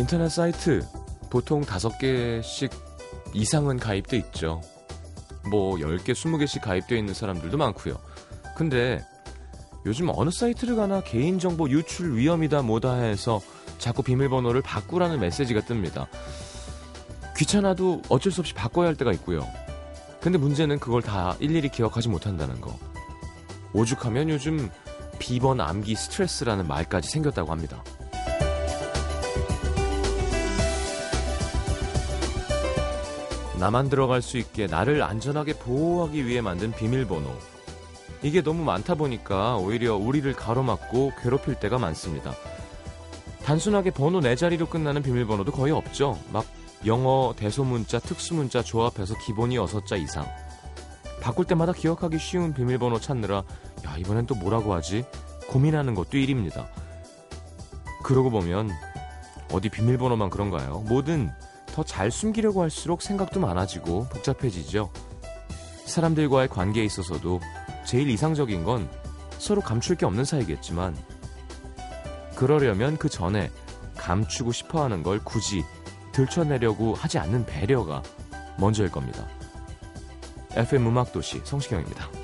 [0.00, 0.82] 인터넷 사이트
[1.28, 2.70] 보통 다섯 개씩
[3.34, 4.62] 이상은 가입돼 있죠.
[5.50, 7.98] 뭐 10개, 20개씩 가입되어 있는 사람들도 많고요.
[8.56, 9.04] 근데
[9.84, 13.42] 요즘 어느 사이트를 가나 개인정보 유출 위험이다 뭐다 해서
[13.76, 16.06] 자꾸 비밀번호를 바꾸라는 메시지가 뜹니다.
[17.36, 19.46] 귀찮아도 어쩔 수 없이 바꿔야 할 때가 있고요.
[20.22, 22.74] 근데 문제는 그걸 다 일일이 기억하지 못한다는 거.
[23.74, 24.70] 오죽하면 요즘
[25.18, 27.84] 비번 암기 스트레스라는 말까지 생겼다고 합니다.
[33.60, 37.30] 나만 들어갈 수 있게 나를 안전하게 보호하기 위해 만든 비밀번호.
[38.22, 42.32] 이게 너무 많다 보니까 오히려 우리를 가로막고 괴롭힐 때가 많습니다.
[43.44, 46.18] 단순하게 번호 네 자리로 끝나는 비밀번호도 거의 없죠.
[46.32, 46.46] 막
[46.86, 50.26] 영어, 대소문자, 특수문자 조합해서 기본이 6자 이상.
[51.20, 53.44] 바꿀 때마다 기억하기 쉬운 비밀번호 찾느라
[53.84, 55.04] 야 이번엔 또 뭐라고 하지?
[55.48, 56.66] 고민하는 것도 일입니다.
[58.02, 58.70] 그러고 보면
[59.52, 60.82] 어디 비밀번호만 그런가요?
[60.88, 61.30] 뭐든
[61.74, 64.90] 더 잘 숨기려고 할수록 생각도 많아지고 복잡해지죠.
[65.86, 67.40] 사람들과의 관계에 있어서도
[67.84, 68.88] 제일 이상적인 건
[69.38, 70.96] 서로 감출 게 없는 사이겠지만
[72.36, 73.50] 그러려면 그 전에
[73.96, 75.64] 감추고 싶어 하는 걸 굳이
[76.12, 78.02] 들춰내려고 하지 않는 배려가
[78.58, 79.26] 먼저일 겁니다.
[80.52, 82.19] FM 음악도시 성시경입니다.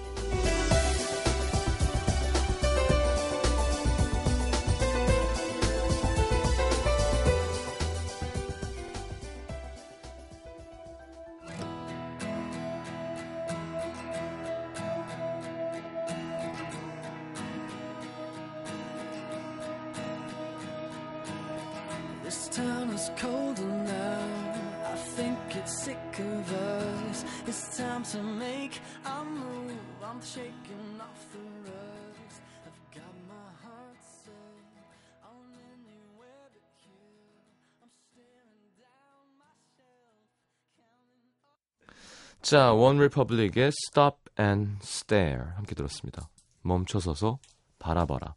[42.47, 46.29] 자, 원 리퍼블릭의 Stop and Stare 함께 들었습니다.
[46.63, 47.41] 멈춰서서
[47.81, 48.37] 바라봐라.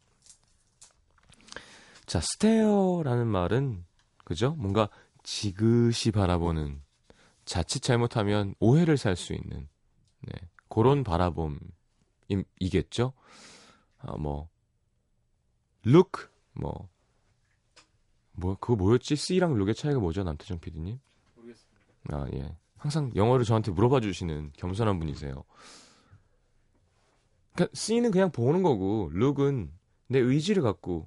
[2.06, 3.84] 자, stare라는 말은
[4.24, 4.56] 그죠?
[4.58, 4.88] 뭔가
[5.22, 6.82] 지그시 바라보는
[7.44, 9.68] 자칫 잘못하면 오해를 살 수 있는
[10.22, 10.32] 네,
[10.68, 13.12] 그런 바라봄이겠죠.
[13.98, 14.48] 아, 뭐
[15.86, 16.88] look 뭐
[18.32, 19.14] 뭐, 그거 뭐였지?
[19.14, 20.98] C랑 룩의 차이가 뭐죠, 남태정 PD님?
[22.08, 22.56] 아, 예.
[22.80, 25.44] 항상 영어를 저한테 물어봐 주시는 겸손한 분이세요.
[27.52, 29.70] 그러니까 C는 그냥 보는 거고, 룩은
[30.06, 31.06] 내 의지를 갖고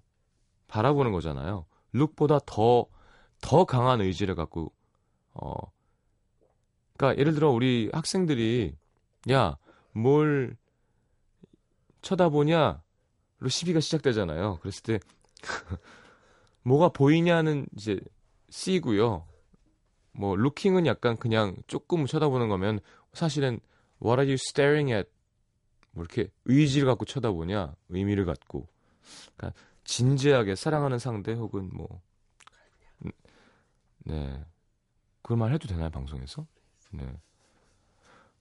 [0.68, 1.66] 바라보는 거잖아요.
[1.92, 2.86] 룩보다 더,
[3.42, 4.72] 더 강한 의지를 갖고,
[5.34, 5.56] 어,
[6.96, 8.76] 그러니까 예를 들어 우리 학생들이,
[9.32, 9.58] 야,
[9.94, 10.56] 뭘
[12.04, 12.84] 쳐다보냐?
[13.40, 14.60] 로 시비가 시작되잖아요.
[14.60, 15.00] 그랬을 때,
[16.62, 18.00] 뭐가 보이냐는 이제
[18.52, 19.26] C고요.
[20.14, 22.80] 뭐 루킹은 약간 그냥 조금 쳐다보는 거면
[23.14, 23.60] 사실은
[24.02, 25.10] what are you staring at
[25.92, 28.68] 뭐 이렇게 의지를 갖고 쳐다보냐 의미를 갖고
[29.36, 32.02] 그러니까 진지하게 사랑하는 상대 혹은 뭐
[33.06, 33.12] 음,
[34.06, 34.44] 네.
[35.22, 36.46] 그걸 말 해도 되나요 방송에서?
[36.92, 37.06] 네.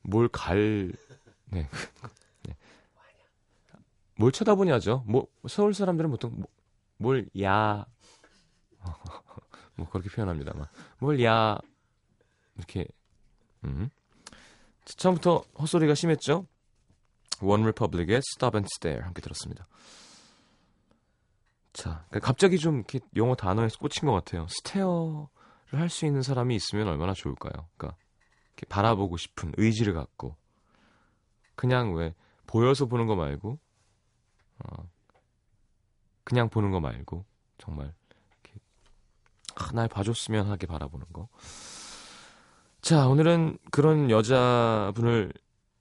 [0.02, 0.92] 뭘 갈
[1.46, 1.68] 네.
[2.44, 2.56] 네.
[4.16, 5.04] 뭘 쳐다보냐죠.
[5.06, 6.46] 뭐 서울 사람들은 보통 뭐,
[6.96, 7.86] 뭘 봐.
[9.82, 10.66] 뭐 그렇게 표현합니다만
[10.98, 11.58] 뭘 봐.
[12.56, 12.86] 이렇게
[13.64, 13.88] 음.
[14.84, 16.46] 자, 처음부터 헛소리가 심했죠.
[17.40, 19.66] 원 리퍼블릭의 Stop and Stare 함께 들었습니다.
[21.72, 24.46] 자, 그러니까 갑자기 좀 이렇게 영어 단어에 꽂힌 것 같아요.
[24.48, 25.26] stare를
[25.72, 27.68] 할 수 있는 사람이 있으면 얼마나 좋을까요?
[27.76, 27.96] 그러니까
[28.48, 30.36] 이렇게 바라보고 싶은 의지를 갖고
[31.54, 32.14] 그냥 왜
[32.46, 33.58] 보여서 보는 거 말고
[34.58, 34.88] 어,
[36.24, 37.24] 그냥 보는 거 말고
[37.58, 37.94] 정말
[39.74, 41.28] 날 봐줬으면 하게 바라보는 거.
[42.80, 45.32] 자, 오늘은 그런 여자분을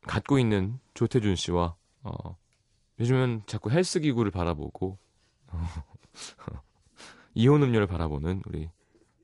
[0.07, 2.37] 갖고 있는 조태준 씨와 어,
[2.99, 4.97] 요즘은 자꾸 헬스 기구를 바라보고
[7.33, 8.69] 이온 음료를 바라보는 우리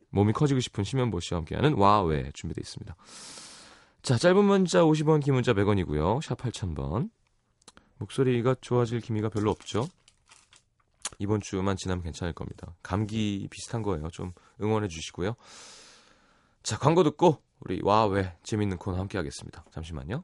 [0.09, 2.95] 몸이 커지고 싶은 심현보 씨와 함께하는 와외 준비되어 있습니다.
[4.01, 6.21] 자, 짧은 문자 50원, 긴 문자 100원이고요.
[6.21, 7.09] 샵 8000번.
[7.97, 9.87] 목소리가 좋아질 기미가 별로 없죠?
[11.19, 12.75] 이번 주만 지나면 괜찮을 겁니다.
[12.83, 14.09] 감기 비슷한 거예요.
[14.11, 15.35] 좀 응원해 주시고요.
[16.63, 19.63] 자, 광고 듣고 우리 와외 재밌는 코너 함께 하겠습니다.
[19.71, 20.23] 잠시만요.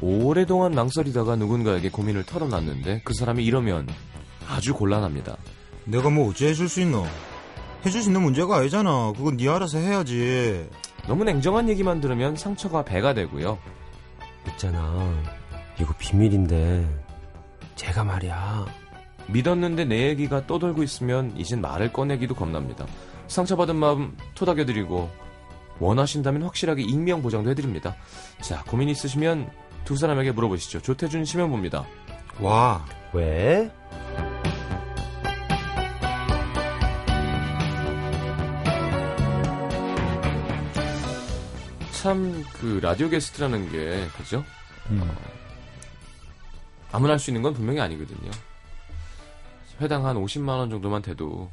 [0.00, 3.88] 오랫동안 망설이다가 누군가에게 고민을 털어놨는데 그 사람이 이러면
[4.46, 5.38] 아주 곤란합니다.
[5.86, 7.06] 내가 뭐 어째 해줄 수 있노?
[7.84, 9.12] 해줄 수 있는 문제가 아니잖아.
[9.16, 10.68] 그건 네 알아서 해야지.
[11.06, 13.58] 너무 냉정한 얘기만 들으면 상처가 배가 되고요.
[14.48, 15.22] 있잖아.
[15.78, 16.86] 이거 비밀인데.
[17.74, 18.64] 제가 말이야.
[19.28, 22.86] 믿었는데 내 얘기가 떠돌고 있으면 이젠 말을 꺼내기도 겁납니다.
[23.28, 25.10] 상처받은 마음 토닥여드리고
[25.78, 27.96] 원하신다면 확실하게 익명 보장도 해드립니다.
[28.40, 29.50] 자 고민 있으시면
[29.84, 30.80] 두 사람에게 물어보시죠.
[30.80, 31.84] 조태준 심현보입니다.
[32.40, 32.84] 와.
[33.12, 33.70] 왜?
[42.04, 44.44] 참 그 라디오 게스트라는 게 그죠?
[44.90, 45.10] 음.
[46.92, 48.30] 아무나 할 수 있는 건 분명히 아니거든요.
[49.80, 51.50] 회당 한 50만 원 정도만 돼도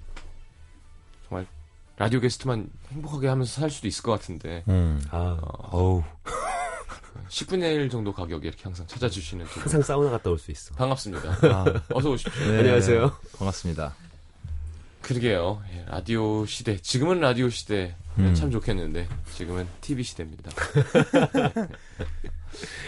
[1.29, 1.47] 정말
[1.95, 5.01] 라디오 게스트만 행복하게 하면서 살 수도 있을 것 같은데 음.
[5.09, 6.03] 아, 어 우.
[7.29, 9.45] 10분의 1 정도 가격에 이렇게 항상 찾아주시는.
[9.45, 10.75] 항상 사우나 갔다 올 수 있어.
[10.75, 11.29] 반갑습니다.
[11.47, 12.45] 아, 어서 오십시오.
[12.51, 12.57] 네.
[12.59, 13.09] 안녕하세요.
[13.37, 13.95] 반갑습니다.
[15.01, 15.61] 그러게요.
[15.73, 16.77] 예, 라디오 시대.
[16.77, 17.95] 지금은 라디오 시대.
[18.19, 18.33] 음.
[18.35, 20.51] 참 좋겠는데 지금은 TV 시대입니다.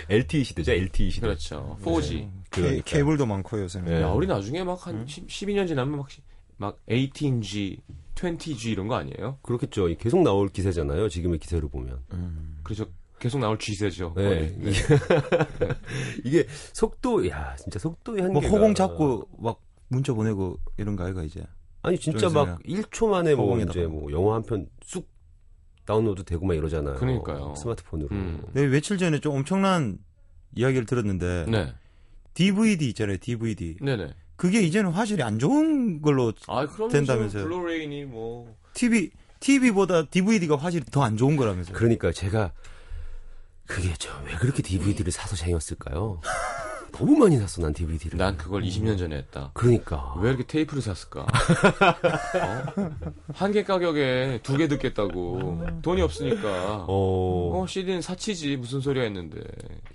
[0.10, 1.28] LTE 시대죠, LTE 시대.
[1.28, 1.78] 그렇죠.
[1.84, 2.10] 4G.
[2.52, 2.82] 케, 그러니까요.
[2.86, 3.92] 케이블도 많고 요새는.
[3.94, 4.02] 네.
[4.02, 6.22] 야, 우리 나중에 막한 12년 지나면 막, 시-
[6.58, 7.80] 막 18G,
[8.16, 9.40] 20G 이런 거 아니에요?
[9.42, 9.88] 그렇겠죠.
[9.98, 11.08] 계속 나올 기세잖아요.
[11.10, 12.00] 지금의 기세로 보면.
[12.12, 12.60] 음.
[12.64, 12.86] 그래서
[13.20, 14.14] 계속 나올 G세죠.
[14.18, 14.54] 네.
[14.60, 14.72] 네.
[16.26, 18.48] 이게 속도, 야, 진짜 속도의 한계가.
[18.48, 21.42] 뭐 호공 잡고 막 문자 보내고 이런 거 아이가 이제.
[21.84, 23.60] 아니, 진짜 좀막 1초 만에 뭐.
[23.60, 25.08] 이제 뭐 영화 한 편 쑥
[25.86, 26.96] 다운로드 되고 막 이러잖아요.
[26.96, 27.54] 그러니까요.
[27.58, 28.08] 스마트폰으로.
[28.12, 28.42] 음.
[28.54, 29.98] 네, 며칠 전에 좀 엄청난
[30.56, 31.74] 이야기를 들었는데 네.
[32.34, 33.78] DVD 있잖아요, DVD.
[33.82, 34.14] 네네.
[34.38, 37.44] 그게 이제는 화질이 안 좋은 걸로 아, 된다면서요.
[37.44, 38.56] 블루레이니 뭐.
[38.74, 41.76] TV TV보다 DVD가 화질이 더 안 좋은 거라면서요.
[41.76, 42.52] 그러니까 제가
[43.68, 46.22] 그게 저 왜 그렇게 DVD를 사서 쟁였을까요?
[46.94, 48.18] 너무 많이 샀어 난 DVD를.
[48.18, 49.52] 난 그걸 20년 전에 했다.
[49.54, 50.14] 그러니까.
[50.20, 51.22] 왜 이렇게 테이프를 샀을까?
[51.22, 51.28] 어?
[53.34, 55.66] 한개 가격에 두 개 듣겠다고.
[55.82, 56.86] 돈이 없으니까.
[56.88, 57.62] 어.
[57.62, 58.58] 어, CD는 사치지.
[58.58, 59.42] 무슨 소리야 했는데.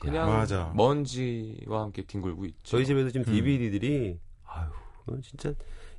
[0.01, 0.73] 그냥 맞아.
[0.75, 2.59] 먼지와 함께 뒹굴고 있죠.
[2.65, 4.67] 저희 집에도 지금 DVD들이 아유
[5.07, 5.53] 어, 진짜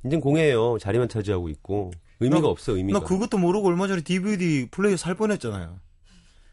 [0.04, 0.78] 인증 공해예요.
[0.78, 2.98] 자리만 차지하고 있고 의미가 나- 없어 의미가.
[3.00, 5.78] 나 그것도 모르고 얼마 전에 DVD 플레이어 살 뻔했잖아요.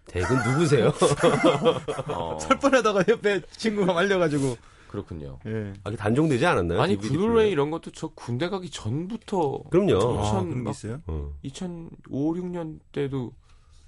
[0.08, 0.92] 대근 누구세요?
[2.08, 4.58] 어, 살 뻔하다가 옆에 친구가 말려가지고.
[4.88, 5.38] 그렇군요.
[5.46, 5.74] 예.
[5.84, 6.82] 아, 이게 단종되지 않았나요?
[6.82, 7.52] 아니, 블루레이?
[7.52, 10.20] 이런 것도 저 군대 가기 전부터 그럼요.
[10.20, 11.02] 아, 아, 있어요?
[11.08, 11.34] 어.
[11.44, 13.34] 2005, 6년 때도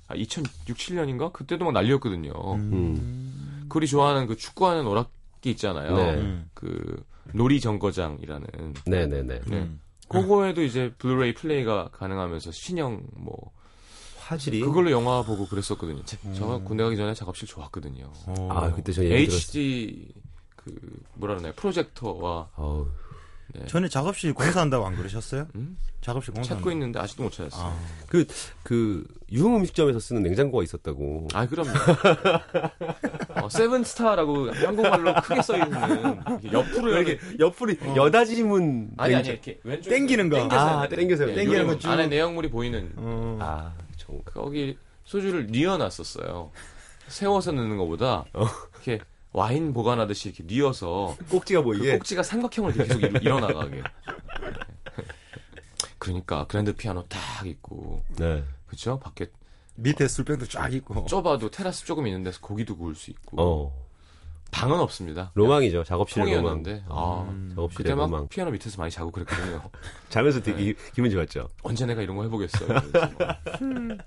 [0.10, 1.31] 아, 2006, 7년인가?
[1.31, 2.31] 그때도 막 난리였거든요.
[2.56, 3.66] 음.
[3.69, 5.95] 그리 좋아하는 그 축구하는 오락기 있잖아요.
[5.95, 6.13] 네.
[6.16, 6.50] 음.
[6.54, 8.48] 그 놀이 정거장이라는
[8.86, 9.24] 네네네.
[9.24, 9.56] 네.
[9.56, 9.80] 음.
[10.10, 13.51] 그거에도 이제 블루레이 플레이가 가능하면서 신형 뭐
[14.29, 16.03] 화질이 그걸로 영화 보고 그랬었거든요.
[16.05, 18.11] 제- 저 군대 가기 전에 작업실 좋았거든요.
[18.27, 18.49] 어.
[18.51, 19.37] 아 그때 저 얘기 들었어요.
[19.37, 20.07] HD
[20.55, 20.75] 그
[21.15, 21.53] 뭐라 그러나요?
[21.55, 22.87] 프로젝터와 어우,
[23.55, 23.65] 네.
[23.65, 25.47] 전에 작업실 공사한다고 안 그러셨어요?
[25.55, 25.77] 음?
[26.01, 26.53] 작업실 공사.
[26.55, 27.65] 찾고 있는데 아직도 못 찾았어요.
[27.65, 27.75] 아.
[28.63, 31.27] 그 유흥 음식점에서 쓰는 냉장고가 있었다고.
[31.33, 31.69] 아, 그럼요.
[33.41, 35.71] 어, 세븐스타라고 한국말로 크게 써 있는
[36.51, 40.37] 옆으로 왜 이렇게 옆으로 여다지문 아니 아니 이렇게 왼쪽 땡기는 거.
[40.51, 41.89] 아, 땡겨서 땡기는 거 쭉.
[41.89, 43.37] 안에 내용물이 보이는 어.
[43.41, 43.88] 아, 정
[44.25, 46.51] 거기 소주를 뉘어놨었어요.
[47.07, 48.25] 세워서 넣는 것보다
[48.73, 48.99] 이렇게
[49.31, 51.97] 와인 보관하듯이 이렇게 뉘어서 꼭지가 그 보이게.
[51.97, 53.83] 꼭지가 삼각형으로 이렇게 계속 일- 일어나가게.
[55.97, 58.44] 그러니까 그랜드 피아노 딱 있고 네.
[58.68, 58.99] 그렇죠?
[58.99, 59.28] 밖에
[59.75, 61.06] 밑에 술병도 쫙 있고.
[61.06, 63.88] 좁아도 테라스 조금 있는 데서 고기도 구울 수 있고 어.
[64.51, 65.31] 방은 없습니다.
[65.35, 65.83] 로망이죠.
[65.83, 66.63] 작업실 로망.
[66.89, 68.27] 아 작업실의 그때 막 로망.
[68.29, 69.61] 피아노 밑에서 많이 자고 그랬거든요.
[70.09, 71.49] 자면서 되게 기- 기분 좋았죠.
[71.63, 72.68] 언제 내가 이런 거 해보겠어요.
[72.69, 73.97] 이러면서 막.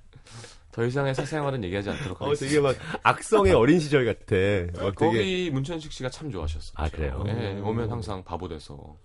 [0.72, 2.50] 더 이상의 사생활은 얘기하지 않도록 어, 하겠습니다.
[2.50, 4.82] 되게 막 악성의 어린 시절 같아.
[4.82, 6.72] 막 되게 거기 문천식 씨가 참 좋아하셨어요.
[6.76, 7.22] 아, 그래요?
[7.26, 8.96] 네, 오면 항상 바보 돼서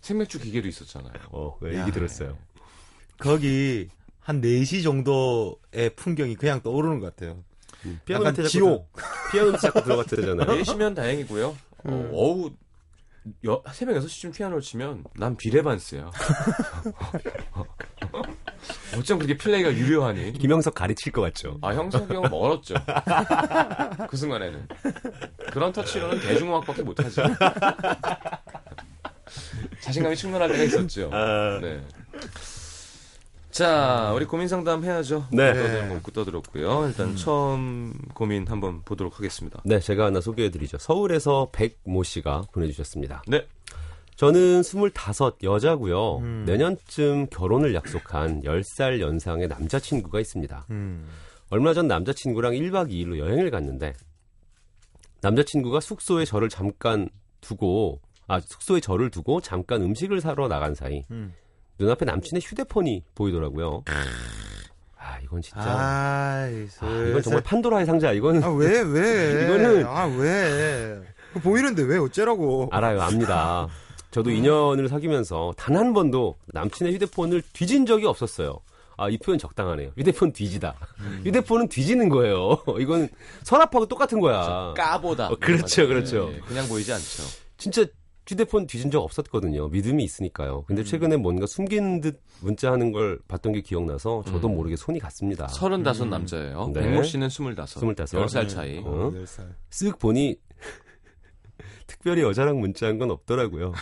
[0.00, 1.12] 생맥주 기계도 있었잖아요.
[1.30, 1.80] 어, 네, 야.
[1.82, 2.36] 얘기 들었어요.
[3.18, 3.88] 거기
[4.20, 7.44] 한 4시 정도의 풍경이 그냥 떠오르는 것 같아요.
[8.04, 8.90] 피아노 약간 지옥.
[9.24, 10.34] 들- 피아노 밑에 자꾸 들어갔잖아요.
[10.34, 11.56] 내시면 다행이고요.
[11.86, 12.50] 어, 어우
[13.46, 16.10] 여, 새벽 6시쯤 피아노를 치면 난 비레반스야.
[18.98, 20.34] 어쩜 그렇게 플레이가 유려하니?
[20.34, 21.58] 김영석 가르칠 것 같죠.
[21.62, 22.74] 아 형석이 형은 멀었죠.
[24.08, 24.68] 그 순간에는
[25.52, 27.20] 그런 터치로는 대중음악밖에 못하지.
[29.80, 31.10] 자신감이 충만할 때가 있었죠.
[31.12, 31.82] 아, 네.
[33.54, 35.28] 자, 우리 고민 상담 해야죠.
[35.30, 35.54] 네.
[35.54, 36.88] 떠들 먹고 떠들었고요.
[36.88, 39.62] 일단 처음 고민 한번 보도록 하겠습니다.
[39.64, 40.78] 네, 제가 하나 소개해드리죠.
[40.78, 43.22] 서울에서 백모 씨가 보내주셨습니다.
[43.28, 43.46] 네.
[44.16, 44.90] 저는 25
[45.44, 46.16] 여자고요.
[46.16, 46.42] 음.
[46.48, 50.66] 내년쯤 결혼을 약속한 10살 연상의 남자친구가 있습니다.
[50.70, 51.06] 음.
[51.48, 53.92] 얼마 전 남자친구랑 1박 2일로 여행을 갔는데
[55.20, 57.08] 남자친구가 숙소에 저를 잠깐
[57.40, 61.34] 두고 아 숙소에 저를 두고 잠깐 음식을 사러 나간 사이 음.
[61.78, 63.82] 눈앞에 남친의 휴대폰이 보이더라고요.
[64.96, 65.60] 아, 야, 이건 진짜.
[65.60, 66.66] 아, 아이,
[67.10, 68.12] 이건 정말 판도라의 상자.
[68.12, 69.46] 이거는 아, 왜, 왜?
[69.48, 71.00] 이거는- 아, 왜?
[71.42, 72.68] 보이는데 왜 어째라고?
[72.72, 73.66] 알아요, 압니다.
[74.12, 78.60] 저도 2년을 사귀면서 단 한 번도 남친의 휴대폰을 뒤진 적이 없었어요.
[78.96, 79.90] 아, 이 표현 적당하네요.
[79.98, 80.74] 휴대폰 뒤지다.
[81.24, 82.62] 휴대폰은 뒤지는 거예요.
[82.78, 83.08] 이건
[83.42, 84.72] 서랍하고 똑같은 거야.
[84.76, 85.30] 까보다.
[85.30, 86.30] 어, 그렇죠, 그렇죠.
[86.32, 87.24] 예, 그냥 보이지 않죠.
[87.58, 87.84] 진짜
[88.26, 89.68] 휴대폰 뒤진 적 없었거든요.
[89.68, 90.62] 믿음이 있으니까요.
[90.62, 94.54] 근데 최근에 뭔가 숨긴 듯 문자하는 걸 봤던 게 기억나서 저도 음.
[94.54, 95.46] 모르게 손이 갔습니다.
[95.48, 96.70] 서른다섯 남자예요.
[96.72, 96.80] 네.
[96.80, 97.80] 백모 씨는 스물다섯.
[97.80, 98.20] 스물다섯.
[98.20, 98.78] 열살 차이.
[98.78, 99.12] 어?
[99.14, 99.54] 열 살.
[99.70, 100.36] 쓱 보니
[101.86, 103.74] 특별히 여자랑 문자한 건 없더라고요.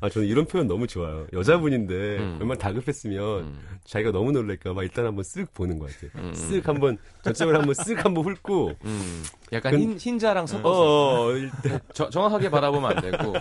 [0.00, 1.26] 아, 저는 이런 표현 너무 좋아요.
[1.32, 2.38] 여자분인데 음.
[2.40, 3.58] 얼마나 다급했으면 음.
[3.84, 6.10] 자기가 너무 놀랄까봐 일단 한번 쓱 보는 것 같아요.
[6.24, 6.32] 음.
[6.32, 11.32] 쓱 한번 전적으로 한번 쓱 한번 훑고 음, 약간 근- 흰, 흰자랑 어, 섞어서 어,
[11.32, 13.32] 일단 저- 정확하게 바라보면 안 되고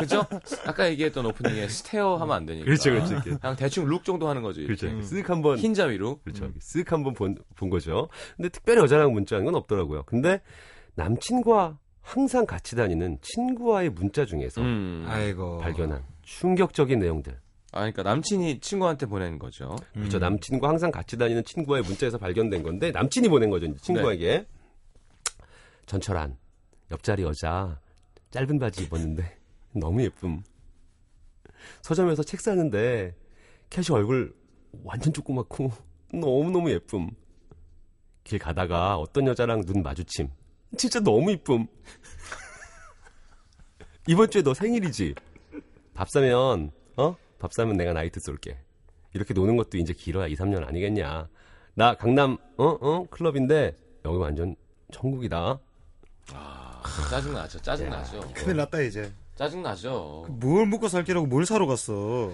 [0.00, 0.24] 그죠?
[0.66, 3.12] 아까 얘기했던 오프닝에 스테어 하면 안 되니까 그렇죠, 그렇죠.
[3.14, 3.30] 이렇게.
[3.36, 4.86] 그냥 대충 룩 정도 하는 거지 그렇죠.
[4.88, 5.02] 이렇게.
[5.02, 6.50] 쓱 한번 흰자 위로 그렇죠.
[6.58, 8.08] 쓱 한번 본, 본 거죠.
[8.36, 10.02] 근데 특별히 여자랑 문자하는 건 없더라고요.
[10.06, 10.40] 근데
[10.96, 11.78] 남친과
[12.10, 15.04] 항상 같이 다니는 친구와의 문자 중에서 음.
[15.06, 15.58] 아이고.
[15.58, 17.38] 발견한 충격적인 내용들.
[17.72, 20.18] 아 그러니까 남친이 친구한테 보낸 거죠 그렇죠.
[20.18, 23.72] 남친과 항상 같이 다니는 친구와의 문자에서 발견된 건데 남친이 보낸 거죠.
[23.76, 24.44] 친구에게
[25.86, 26.36] 전철안
[26.90, 27.78] 옆자리 여자
[28.32, 29.38] 짧은 바지 입었는데
[29.72, 30.42] 너무 예쁨.
[31.82, 33.14] 서점에서 책 사는데
[33.70, 34.34] 캐시 얼굴
[34.82, 35.70] 완전 조그맣고
[36.12, 37.08] 너무 너무 예쁨.
[38.24, 40.28] 길 가다가 어떤 여자랑 눈 마주침.
[40.76, 41.66] 진짜 너무 이쁨.
[44.06, 45.14] 이번 주에 너 생일이지.
[45.94, 47.16] 밥 사면 어?
[47.38, 48.58] 밥 사면 내가 나이트 쏠게.
[49.12, 51.28] 이렇게 노는 것도 이제 길어야 2, 3년 아니겠냐.
[51.74, 52.64] 나 강남 어?
[52.80, 53.06] 어?
[53.10, 54.56] 클럽인데 여기 완전
[54.92, 55.58] 천국이다.
[56.32, 59.12] 아, 짜증 나죠 짜증 나죠 큰일 났다, 이제.
[59.34, 62.32] 짜증 나죠 뭘 먹고 살기라고 뭘 사러 갔어.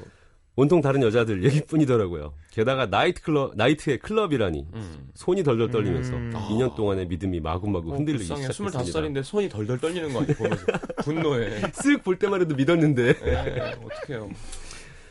[0.57, 2.33] 온통 다른 여자들 얘기뿐이더라고요.
[2.51, 5.09] 게다가 나이트 클럽 나이트의 클럽이라니 음.
[5.15, 6.33] 손이 덜덜 떨리면서 음.
[6.33, 8.81] 2년 동안의 믿음이 마구마구 흔들리기 불쌍해 시작했습니다.
[8.81, 10.65] 25살인데 손이 덜덜 떨리는 거 아니에요 보면서
[11.05, 14.31] 분노해 쓱볼 때만 해도 믿었는데 예, 어떡해요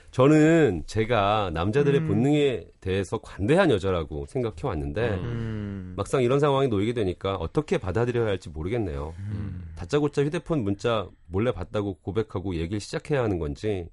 [0.09, 2.07] 저는 제가 남자들의 음.
[2.07, 5.23] 본능에 대해서 관대한 여자라고 생각해 왔는데 음.
[5.25, 5.93] 음.
[5.95, 9.13] 막상 이런 상황에 놓이게 되니까 어떻게 받아들여야 할지 모르겠네요.
[9.19, 9.65] 음.
[9.75, 13.89] 다짜고짜 휴대폰 문자 몰래 봤다고 고백하고 얘기를 시작해야 하는 건지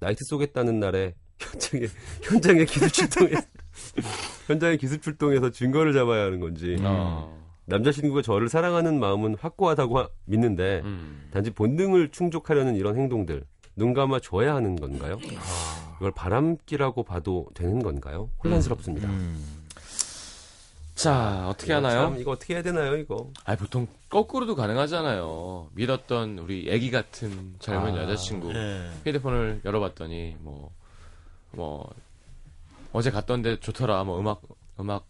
[0.00, 1.86] 나이트 쏘겠다는 날에 현장에
[2.22, 3.32] 현장에 기습 출동해
[4.46, 7.36] 현장에 기습 출동해서 증거를 잡아야 하는 건지 어.
[7.66, 11.28] 남자친구가 저를 사랑하는 마음은 확고하다고 하- 믿는데 음.
[11.30, 13.44] 단지 본능을 충족하려는 이런 행동들
[13.76, 15.18] 눈 감아 줘야 하는 건가요?
[15.98, 18.30] 이걸 바람기라고 봐도 되는 건가요?
[18.42, 19.08] 혼란스럽습니다.
[20.98, 22.00] 자 어떻게 하나요?
[22.10, 22.96] 참 이거 어떻게 해야 되나요?
[22.96, 25.68] 이거 아 보통 거꾸로도 가능하잖아요.
[25.74, 28.90] 믿었던 우리 애기 같은 젊은 아, 여자친구 예.
[29.06, 30.70] 휴대폰을 열어봤더니 뭐
[31.52, 31.88] 뭐
[32.92, 34.04] 어제 갔던데 좋더라.
[34.04, 34.42] 뭐 음악
[34.78, 35.06] 음악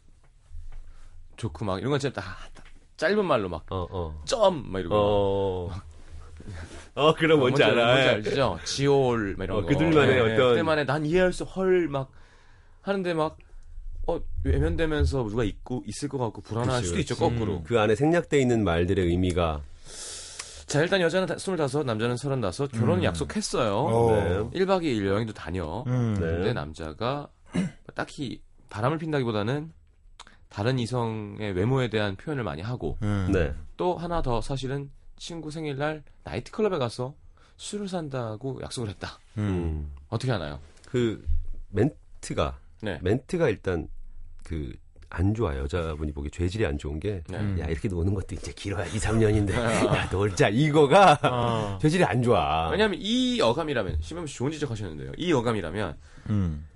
[1.36, 2.36] 좋고 막 이런 거 진짜 다
[2.96, 4.22] 짧은 말로 막 어 어.
[4.26, 5.70] 점 막 이러고 어.
[6.94, 7.92] 어, 그럼 뭔지 뭔지, 알아.
[8.12, 8.58] 뭔지 알죠?
[8.64, 9.66] 지올 막 이런 어, 거.
[9.68, 12.10] 그들만의 어떤- 그때만에 난 이해할 수 헐 막
[12.82, 13.36] 하는데 막
[14.08, 17.14] 어, 외면되면서 누가 있고 있을 것 같고 불안할 그치, 수도 있죠.
[17.16, 17.62] 거꾸로.
[17.62, 19.60] 그 안에 생략돼 있는 말들의 의미가
[20.66, 23.04] 자 일단 여자는 다- 25, 남자는 35 결혼 음.
[23.04, 23.74] 약속했어요.
[23.76, 24.10] 어.
[24.50, 24.60] 네.
[24.60, 25.84] 1박 2일 여행도 다녀.
[25.86, 26.14] 음.
[26.14, 26.20] 네.
[26.20, 27.28] 근데 남자가
[27.94, 29.72] 딱히 바람을 핀다기보다는
[30.48, 33.28] 다른 이성의 외모에 대한 표현을 많이 하고 음.
[33.32, 33.54] 네.
[33.76, 37.14] 또 하나 더 사실은 친구 생일날 나이트클럽에 가서
[37.58, 39.18] 술을 산다고 약속을 했다.
[39.36, 39.42] 음.
[39.42, 39.92] 음.
[40.08, 40.60] 어떻게 하나요?
[40.86, 41.22] 그
[41.70, 42.98] 멘트가 네.
[43.02, 43.88] 멘트가 일단
[44.48, 44.72] 그
[45.10, 47.38] 안 좋아 여자분이 보기 죄질이 안 좋은 게 네.
[47.38, 47.58] 음.
[47.58, 49.52] 야, 이렇게 노는 것도 이제 길어야 2, 3년인데.
[49.88, 50.50] 야, 놀자.
[50.50, 51.78] 이거가 아.
[51.80, 52.68] 죄질이 안 좋아.
[52.68, 55.12] 왜냐하면 이 어감이라면 심현 씨 좋은 지적 하셨는데요.
[55.16, 55.96] 이 어감이라면
[56.28, 56.66] 음.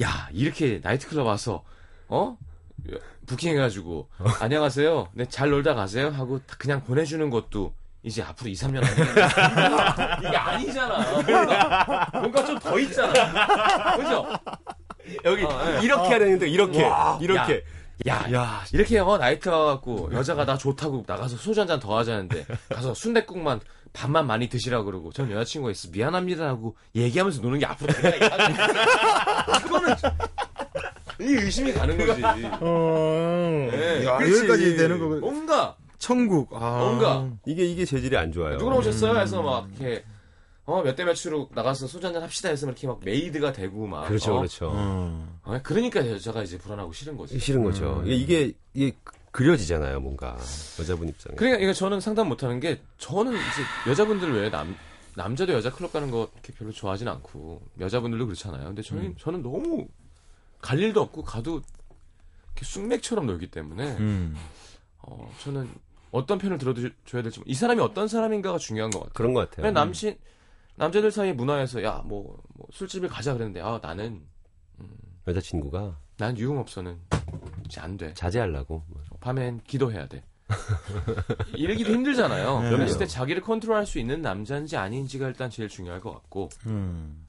[0.00, 1.64] 야 이렇게 나이트클럽 와서
[2.06, 2.36] 어
[3.26, 4.08] 부킹해가지고
[4.40, 5.08] 안녕하세요.
[5.14, 10.18] 네잘 놀다 가세요 하고 다 그냥 보내주는 것도 이제 앞으로 2, 3년 아니야.
[10.20, 11.10] 이게 아니잖아.
[11.10, 13.96] 뭔가, 뭔가 좀 더 있잖아.
[13.96, 14.28] 그죠?
[15.24, 15.84] 여기 어, 예.
[15.84, 17.64] 이렇게 해야 되는데 이렇게 와, 이렇게
[18.08, 22.44] 야, 야, 이렇게 어 나이트 와갖고 여자가 나 좋다고 나가서 소주 한 잔 더 하자는데
[22.68, 23.60] 가서 순댓국만
[23.92, 27.92] 밥만 많이 드시라 그러고 전 여자친구가 있어 미안합니다 하고 얘기하면서 노는 게 앞으로.
[29.62, 29.94] 그거는
[31.20, 32.22] 이 의심이 가는 거지.
[32.24, 33.68] 어.
[33.70, 34.14] 네, 야.
[34.20, 35.20] 여기까지 되는 거고.
[35.20, 36.50] 뭔가 천국.
[36.52, 36.78] 아.
[36.78, 37.28] 뭔가.
[37.46, 38.56] 이게 이게 재질이 안 좋아요.
[38.56, 39.16] 누구랑 오셨어요?
[39.20, 40.04] 해서 막 이렇게
[40.66, 44.34] 어 몇 대 몇으로 나가서 소주 한잔 합시다 해서 이렇게 막 made가 되고 막 그렇죠,
[44.34, 44.38] 어?
[44.38, 44.72] 그렇죠.
[44.72, 45.38] 음.
[45.42, 47.38] 어, 그러니까 여자가 이제 불안하고 싫은 거지.
[47.38, 48.02] 싫은 거죠.
[48.06, 48.96] 이게 이게 이게
[49.30, 50.36] 그려지잖아요, 뭔가
[50.78, 51.36] 여자분 입장에.
[51.36, 54.74] 그러니까 이거 저는 상담 못 하는 게 저는 이제 여자분들 외에 남
[55.16, 58.64] 남자도 여자 클럽 가는 거 이렇게 별로 좋아하진 않고 여자분들도 그렇잖아요.
[58.64, 59.86] 근데 저는 저는 너무
[60.60, 61.60] 갈 일도 없고 가도
[62.46, 64.34] 이렇게 쑥맥처럼 놀기 때문에 음.
[65.02, 65.68] 어, 저는
[66.10, 69.12] 어떤 편을 들어줘야 될지 이 사람이 어떤 사람인가가 중요한 것 같아요.
[69.14, 69.62] 그런 것 같아요.
[69.62, 70.16] 그냥 남친
[70.76, 74.22] 남자들 사이 문화에서 야뭐 술집을 가자 그랬는데 아 나는
[75.26, 76.98] 여자친구가 난 유흥 업소는
[77.64, 78.12] 이제 안 돼.
[78.14, 78.82] 자제하려고.
[79.20, 80.22] 밤엔 기도해야 돼.
[81.56, 82.62] 이러기도 힘들잖아요.
[82.62, 82.70] 네.
[82.70, 87.26] 그랬을 때 자기를 컨트롤할 수 있는 남자인지 아닌지가 일단 제일 중요할 것 같고, 음.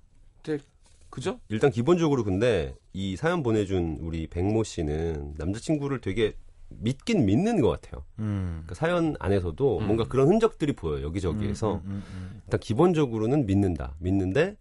[1.09, 1.39] 그죠?
[1.47, 6.35] 일단 기본적으로 근데 이 사연 보내준 우리 백모 씨는 남자친구를 되게
[6.69, 8.03] 믿긴 믿는 것 같아요.
[8.19, 8.63] 음.
[8.65, 9.85] 그러니까 사연 안에서도 음.
[9.85, 11.05] 뭔가 그런 흔적들이 보여요.
[11.05, 11.75] 여기저기에서.
[11.75, 13.95] 음, 음, 음, 일단 기본적으로는 믿는다.
[13.99, 14.57] 믿는데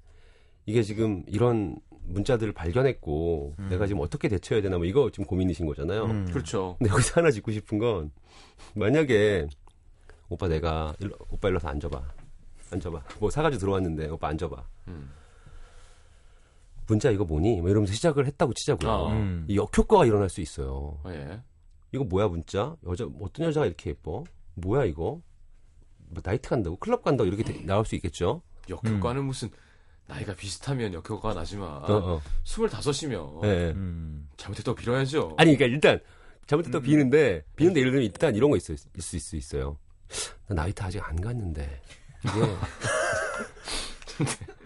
[0.66, 3.68] 이게 지금 이런 문자들을 발견했고 음.
[3.70, 6.04] 내가 지금 어떻게 대처해야 되나 뭐 이거 지금 고민이신 거잖아요.
[6.04, 6.26] 음.
[6.26, 6.76] 그렇죠.
[6.78, 8.10] 근데 여기서 하나 짚고 싶은 건
[8.74, 9.46] 만약에
[10.28, 12.02] 오빠 내가 일로, 오빠 일로 와서 앉아봐.
[12.72, 13.02] 앉아봐.
[13.20, 14.64] 뭐 사가지고 들어왔는데 오빠 앉아봐.
[14.88, 15.10] 음.
[16.86, 17.60] 문자 이거 뭐니?
[17.60, 18.90] 뭐 이러면서 시작을 했다고 치자고요.
[18.90, 19.12] 어.
[19.12, 19.44] 음.
[19.48, 20.98] 이 역효과가 일어날 수 있어요.
[21.02, 21.40] 어, 예.
[21.94, 22.74] 이거 뭐야 문자?
[22.88, 24.24] 여자 어떤 여자가 이렇게 예뻐?
[24.54, 25.20] 뭐야 이거?
[26.08, 26.76] 뭐 나이트 간다고?
[26.76, 28.42] 클럽 간다고 이렇게 돼- 나올 수 있겠죠?
[28.68, 29.48] 역효과는 무슨
[30.08, 32.22] 나이가 비슷하면 역효과가 나지만 어, 어.
[32.42, 33.70] 스물다섯이면 예, 예.
[33.76, 34.28] 음.
[34.36, 35.34] 잘못했다고 빌어야죠.
[35.38, 36.00] 아니 그러니까 일단
[36.48, 39.78] 잘못했다고 비는데 비는데 예를 들면 일단 이런 거 있을 수 있, 있어요.
[40.48, 41.80] 나 나이트 아직 안 갔는데
[42.24, 42.32] 이게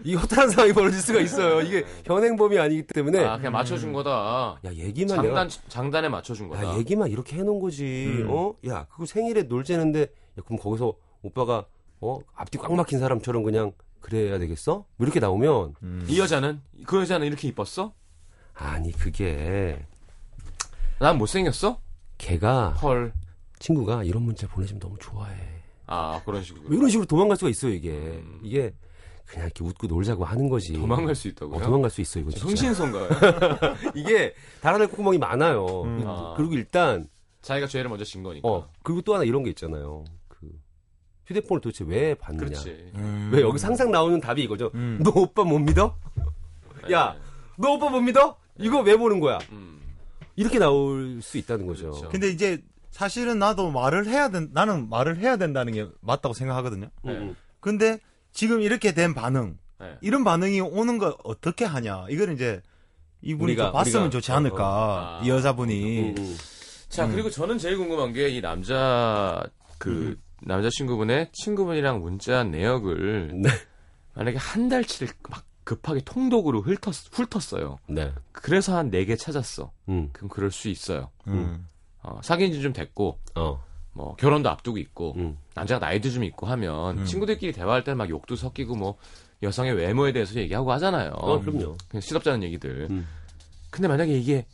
[0.03, 1.61] 이 허탈한 상황이 벌어질 수가 있어요.
[1.61, 4.59] 이게 현행범이 아니기 때문에 아, 그냥 맞춰준 거다.
[4.65, 6.63] 야 얘기만 장단 내가 장단에 맞춰준 거다.
[6.63, 8.05] 야 얘기만 이렇게 해놓은 거지.
[8.23, 8.27] 음.
[8.29, 8.53] 어?
[8.67, 11.65] 야 그거 생일에 놀자는데 야 그럼 거기서 오빠가
[12.01, 14.85] 어 앞뒤 꽉 막힌 사람처럼 그냥 그래야 되겠어?
[14.95, 16.05] 뭐 이렇게 나오면 음.
[16.07, 17.93] 이 여자는 그 여자는 이렇게 이뻤어?
[18.53, 19.85] 아니 그게
[20.99, 21.79] 난 못생겼어?
[22.17, 23.13] 걔가 헐.
[23.59, 25.35] 친구가 이런 문자 보내주면 너무 좋아해.
[25.87, 26.67] 아 그런 식으로.
[26.67, 28.39] 뭐 이런 식으로 도망갈 수가 있어요 이게 음.
[28.43, 28.73] 이게
[29.29, 30.73] 그냥 이렇게 웃고 놀자고 하는 거지.
[30.73, 31.57] 도망갈 수 있다고요?
[31.57, 32.45] 어, 도망갈 수 있어 이거 진짜.
[32.47, 33.09] 성신성가요?
[33.95, 35.83] 이게 달아날 콧구멍이 많아요.
[35.83, 36.03] 음.
[36.07, 36.33] 아.
[36.35, 37.07] 그리고 일단
[37.43, 38.47] 자기가 죄를 먼저 진 거니까.
[38.47, 40.03] 어 그리고 또 하나 이런 게 있잖아요.
[40.27, 40.49] 그
[41.27, 42.47] 휴대폰을 도대체 왜 받느냐?
[42.47, 42.91] 그렇지.
[42.95, 43.29] 음.
[43.31, 44.71] 왜 여기서 항상 나오는 답이 이거죠.
[44.73, 44.99] 음.
[45.03, 45.95] 너 오빠 못 믿어?
[46.91, 47.15] 야,
[47.57, 48.35] 너 오빠 못 믿어?
[48.57, 49.37] 이거 왜 보는 거야?
[49.51, 49.79] 음.
[50.35, 51.91] 이렇게 나올 수 있다는 거죠.
[51.91, 52.09] 그렇죠.
[52.09, 56.87] 근데 이제 사실은 나도 말을 해야 된 나는 말을 해야 된다는 게 맞다고 생각하거든요.
[57.03, 57.11] 네.
[57.11, 57.35] 음.
[57.59, 57.99] 근데
[58.31, 59.97] 지금 이렇게 된 반응, 네.
[60.01, 62.05] 이런 반응이 오는 걸 어떻게 하냐?
[62.09, 62.61] 이거는 이제
[63.21, 64.67] 이분이 우리가- 좀 봤으면 우리가- 좋지 어, 않을까?
[64.69, 65.19] 어.
[65.19, 65.21] 아.
[65.23, 65.99] 이 여자분이.
[66.11, 66.37] 음, 음.
[66.89, 69.43] 자 그리고 저는 제일 궁금한 게 이 남자
[69.77, 73.49] 그 남자친구분의 친구분이랑 문자 내역을 네.
[74.15, 77.77] 만약에 한 달치를 막 급하게 통독으로 훑었, 훑었어요.
[77.87, 78.11] 네.
[78.31, 79.71] 그래서 한 네 개 찾았어.
[79.89, 80.09] 음.
[80.13, 81.11] 그럼 그럴 수 있어요.
[81.27, 81.67] 음.
[82.01, 83.63] 어, 사귄 지 좀 됐고 어.
[83.93, 85.37] 뭐 결혼도 앞두고 있고 음.
[85.59, 87.05] 남자가 나이도 좀 있고 하면 음.
[87.05, 88.97] 친구들끼리 대화할 때 막 욕도 섞이고 뭐
[89.43, 91.11] 여성의 외모에 대해서 얘기하고 하잖아요.
[91.13, 91.75] 어, 그럼요.
[91.89, 92.87] 그냥 시덥잖은 얘기들.
[92.89, 93.07] 음.
[93.69, 94.45] 근데 만약에 이게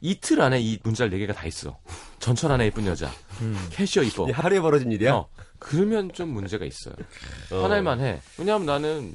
[0.00, 1.78] 이틀 안에 이 문자를 네 개가 다 있어.
[2.18, 3.10] 전철 안에 예쁜 여자.
[3.40, 3.56] 음.
[3.70, 4.30] 캐시어 이뻐.
[4.32, 5.14] 하루에 벌어진 일이야?
[5.14, 6.94] 어, 그러면 좀 문제가 있어요.
[7.52, 7.62] 어.
[7.62, 8.20] 화날만 해.
[8.38, 9.14] 왜냐하면 나는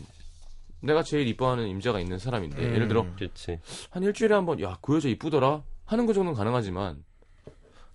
[0.82, 2.74] 내가 제일 이뻐하는 임자가 있는 사람인데 음.
[2.76, 3.60] 예를 들어 그렇지.
[3.92, 7.04] 한 일주일에 한 번 야 그 여자 이쁘더라 하는 거 정도는 가능하지만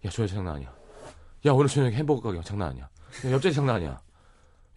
[0.07, 0.73] 야 저 여자 장난 아니야.
[1.47, 2.89] 야 오늘 저녁에 햄버거 가격 장난 아니야.
[3.27, 4.01] 야, 옆자리 장난 아니야.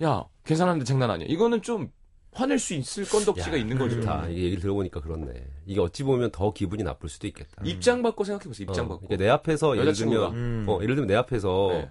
[0.04, 1.28] 야 계산하는데 장난 아니야.
[1.30, 1.92] 이거는 좀
[2.34, 4.00] 화낼 수 있을 건덕지가 야, 있는 거죠.
[4.00, 4.28] 좋다.
[4.30, 5.46] 이게 얘기를 들어보니까 그렇네.
[5.66, 7.62] 이게 어찌 보면 더 기분이 나쁠 수도 있겠다.
[7.66, 8.66] 입장 바꿔 생각해보세요.
[8.70, 9.02] 입장 어, 바꿔.
[9.08, 10.30] 그러니까 내 앞에서 예를 여자친구가.
[10.32, 10.66] 들면 음.
[10.70, 11.90] 어, 예를 들면 내 앞에서 네.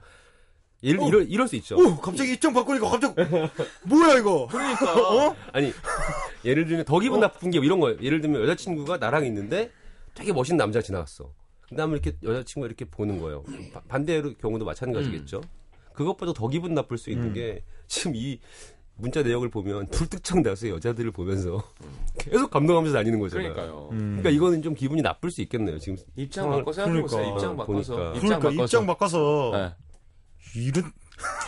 [0.82, 1.76] 예를, 이럴, 이럴 수 있죠.
[1.76, 3.14] 오, 갑자기 입장 바꾸니까 갑자기
[3.86, 4.48] 뭐야 이거?
[4.50, 4.94] 그러니까
[5.28, 5.36] 어?
[5.52, 5.72] 아니
[6.46, 7.98] 예를 들면 더 기분 나쁜 게 이런 거예요.
[8.00, 9.70] 예를 들면 여자친구가 나랑 있는데
[10.14, 11.34] 되게 멋있는 남자가 지나갔어.
[11.68, 13.44] 그다음에 이렇게 여자친구가 이렇게 보는 거예요.
[13.74, 15.42] 바- 반대로 경우도 마찬가지겠죠.
[16.00, 17.34] 그것보다 더 기분 나쁠 수 있는 음.
[17.34, 18.40] 게 지금 이
[18.96, 21.62] 문자 내역을 보면 불특정 다수의 여자들을 보면서
[22.18, 23.52] 계속 감동하면서 다니는 거잖아요.
[23.52, 23.88] 그러니까요.
[23.92, 23.98] 음.
[24.18, 25.78] 그러니까 이거는 좀 기분이 나쁠 수 있겠네요.
[25.78, 27.20] 지금 입장 상황을- 바꿔 생각해보세요.
[27.20, 27.36] 그러니까.
[27.36, 27.96] 입장 바꿔서.
[27.96, 28.14] 보니까.
[28.16, 28.64] 입장 그러니까 바꿔서.
[28.64, 30.60] 입장 바꿔서 네.
[30.60, 30.92] 이런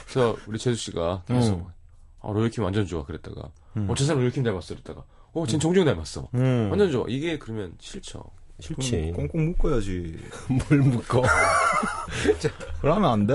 [0.07, 1.67] 그래서 우리 재수 씨가 계속 음.
[2.21, 3.89] 아, 로이킴 완전 좋아 그랬다가 음.
[3.91, 6.29] 어, 저 사람 로이킴 닮았어 그랬다가 어, 쟨 정중 닮았어.
[6.35, 6.69] 음.
[6.71, 7.07] 완전 좋아.
[7.09, 8.23] 이게 그러면 싫죠.
[8.63, 9.13] 싫지.
[9.15, 10.17] 꽁꽁 묶어야지.
[10.71, 11.23] 뭘 묶어.
[12.81, 13.35] 그러면 안 돼.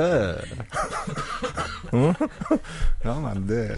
[1.91, 2.13] 어?
[3.01, 3.75] 그러면 안 돼.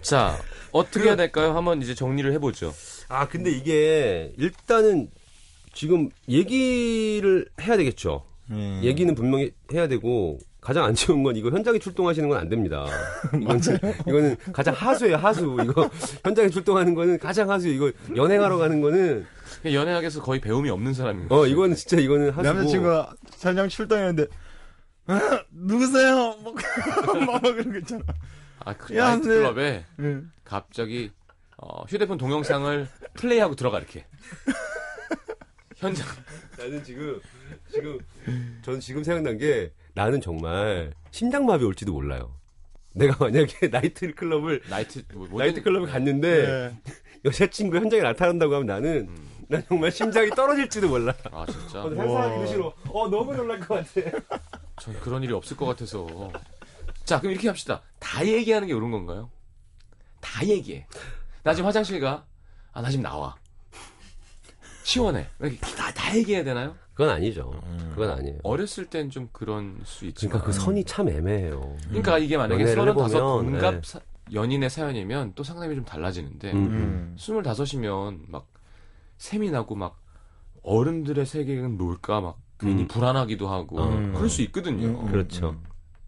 [0.00, 0.38] 자,
[0.72, 1.54] 어떻게 해야 될까요?
[1.54, 2.72] 한번 이제 정리를 해보죠.
[3.08, 5.10] 아 근데 이게 일단은
[5.74, 8.24] 지금 얘기를 해야 되겠죠.
[8.50, 8.80] 음.
[8.82, 12.84] 얘기는 분명히 해야 되고 가장 안 좋은 건 이거 현장에 출동하시는 건 안 됩니다.
[13.40, 13.60] 이건
[14.08, 15.56] 이거는 가장 하수예요 하수.
[15.62, 15.88] 이거
[16.24, 17.68] 현장에 출동하는 거는 가장 하수.
[17.68, 19.24] 이거 연행하러 가는 거는
[19.62, 22.42] 그냥 연예학에서 거의 배움이 없는 사람인 어 이거는 진짜 이거는 하수고.
[22.42, 24.26] 남자친구가 현장 출동했는데
[25.06, 26.36] 아, 누구세요?
[26.42, 26.52] 뭐,
[27.24, 28.02] 막 그런 거 있잖아.
[28.64, 30.32] 아, 그 야, 나이트클럽에 응.
[30.42, 31.12] 갑자기
[31.58, 34.04] 어, 휴대폰 동영상을 플레이하고 들어가 이렇게.
[35.76, 36.04] 현장
[36.58, 37.20] 나는 지금
[37.72, 37.98] 지금
[38.62, 42.34] 전 지금 생각난 게 나는 정말 심장마비 올지도 몰라요.
[42.92, 46.92] 내가 만약에 나이트 클럽을 나이트 뭐, 모든- 나이트 클럽을 갔는데 네.
[47.24, 49.30] 여자친구 현장에 나타난다고 하면 나는 음.
[49.48, 51.14] 난 정말 심장이 떨어질지도 몰라.
[51.32, 52.74] 아 진짜 어, 상상하기도 싫어.
[52.90, 54.10] 어 너무 놀랄 것 같아.
[54.82, 56.30] 전 그런 일이 없을 것 같아서
[57.04, 59.30] 자 그럼 이렇게 합시다 다 얘기하는 게 옳은 건가요?
[60.20, 60.86] 다 얘기해
[61.42, 62.26] 나 지금 화장실 가
[62.74, 63.34] 아 나 지금 나와
[64.90, 65.26] 시원해
[65.60, 66.76] 다, 다 얘기해야 되나요?
[66.94, 67.50] 그건 아니죠.
[67.90, 68.38] 그건 아니에요.
[68.44, 71.76] 어렸을 땐 좀 그런 수 있지만 그러니까 그 선이 참 애매해요.
[71.88, 73.20] 그러니까 이게 만약에 연애를 35 해보면,
[73.52, 73.80] 동갑 네.
[73.82, 74.00] 사-
[74.32, 76.70] 연인의 사연이면 또 상담이 좀 달라지는데 음, 음.
[76.72, 77.16] 음.
[77.18, 78.46] 25이면 막
[79.18, 80.00] 셈이 나고 막
[80.62, 82.88] 어른들의 세계는 뭘까 막 괜히 음.
[82.88, 84.14] 불안하기도 하고 음.
[84.14, 84.86] 그럴 수 있거든요.
[84.86, 85.50] 음, 음, 그렇죠.
[85.50, 85.64] 음.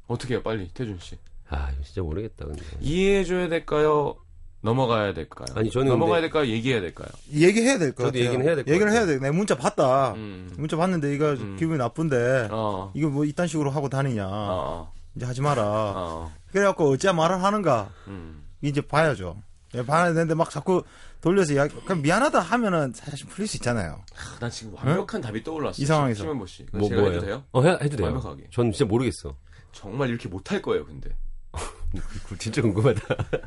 [0.06, 1.18] 어떻게 해요 빨리 태준 씨
[1.50, 2.62] 아 진짜 모르겠다 근데.
[2.80, 4.16] 이해해줘야 될까요?
[4.60, 5.46] 넘어가야 될까요?
[5.54, 6.50] 아니, 저는 넘어가야 근데- 될까요?
[6.52, 7.08] 얘기해야 될까요?
[7.32, 8.24] 얘기해야 될것 저도 같아요.
[8.24, 8.92] 얘기는 해야 될것 얘기를.
[8.92, 9.18] 해야 돼.
[9.18, 10.12] 내가 문자 봤다.
[10.14, 10.50] 음.
[10.56, 11.56] 문자 봤는데 이거 음.
[11.58, 12.90] 기분이 나쁜데 어.
[12.94, 14.26] 이거 뭐 이딴 식으로 하고 다니냐.
[14.28, 14.92] 어.
[15.14, 15.62] 이제 하지 마라.
[15.64, 16.32] 어.
[16.50, 17.90] 그래갖고 어째 말을 하는가.
[18.08, 18.42] 음.
[18.60, 19.40] 이제 봐야죠.
[19.74, 20.82] 예, 봐야 되는데 막 자꾸
[21.20, 24.00] 돌려서 이야기, 그냥 미안하다 하면은 사실 풀릴 수 있잖아요.
[24.16, 25.80] 아, 난 지금 완벽한 답이 떠올랐어.
[25.82, 26.22] 이 상황에서.
[26.22, 26.64] 심현보 씨.
[26.72, 27.16] 뭐 제가 뭐예요?
[27.16, 27.44] 해도 돼요?
[27.52, 28.06] 어 해, 해도 돼요.
[28.06, 28.48] 완벽하게.
[28.50, 29.36] 전 진짜 모르겠어.
[29.72, 31.10] 정말 이렇게 못할 거예요, 근데.
[32.38, 33.00] 진짜 궁금하다.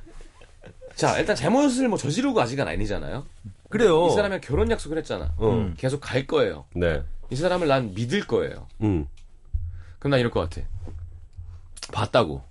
[1.01, 3.25] 자, 일단 잘못을 뭐 저지르고 아직은 아니잖아요.
[3.71, 4.05] 그래요.
[4.05, 5.33] 이 사람이랑 결혼 약속을 했잖아.
[5.37, 5.49] 어.
[5.49, 5.73] 음.
[5.75, 6.65] 계속 갈 거예요.
[6.75, 7.03] 네.
[7.31, 8.67] 이 사람을 난 믿을 거예요.
[8.81, 9.07] 음.
[9.97, 10.61] 그럼 난 이럴 것 같아.
[11.91, 12.43] 봤다고.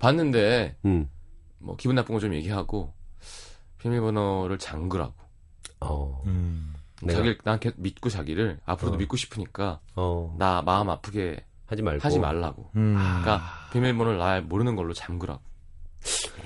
[0.00, 1.08] 봤는데, 음.
[1.60, 2.92] 뭐, 기분 나쁜 거 좀 얘기하고,
[3.78, 5.14] 비밀번호를 잠그라고.
[5.80, 6.22] 어.
[6.26, 6.74] 음.
[7.08, 8.98] 자기를, 난 계속 믿고 자기를 앞으로도 어.
[8.98, 10.34] 믿고 싶으니까, 어.
[10.36, 12.04] 나 마음 아프게 하지 말고.
[12.04, 12.70] 하지 말라고.
[12.74, 12.94] 음.
[12.96, 15.40] 그러니까, 비밀번호를 날 모르는 걸로 잠그라고.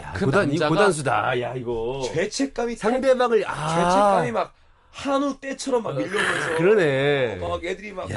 [0.00, 1.40] 야, 그 고단 이 남자가- 고단수다.
[1.40, 2.02] 야 이거.
[2.12, 3.68] 죄책감이, 상대방을 아.
[3.68, 4.54] 죄책감이 막,
[4.90, 6.56] 한우 때처럼 막 밀려오면서.
[6.56, 7.36] 그러네.
[7.36, 8.08] 막 애들이 막,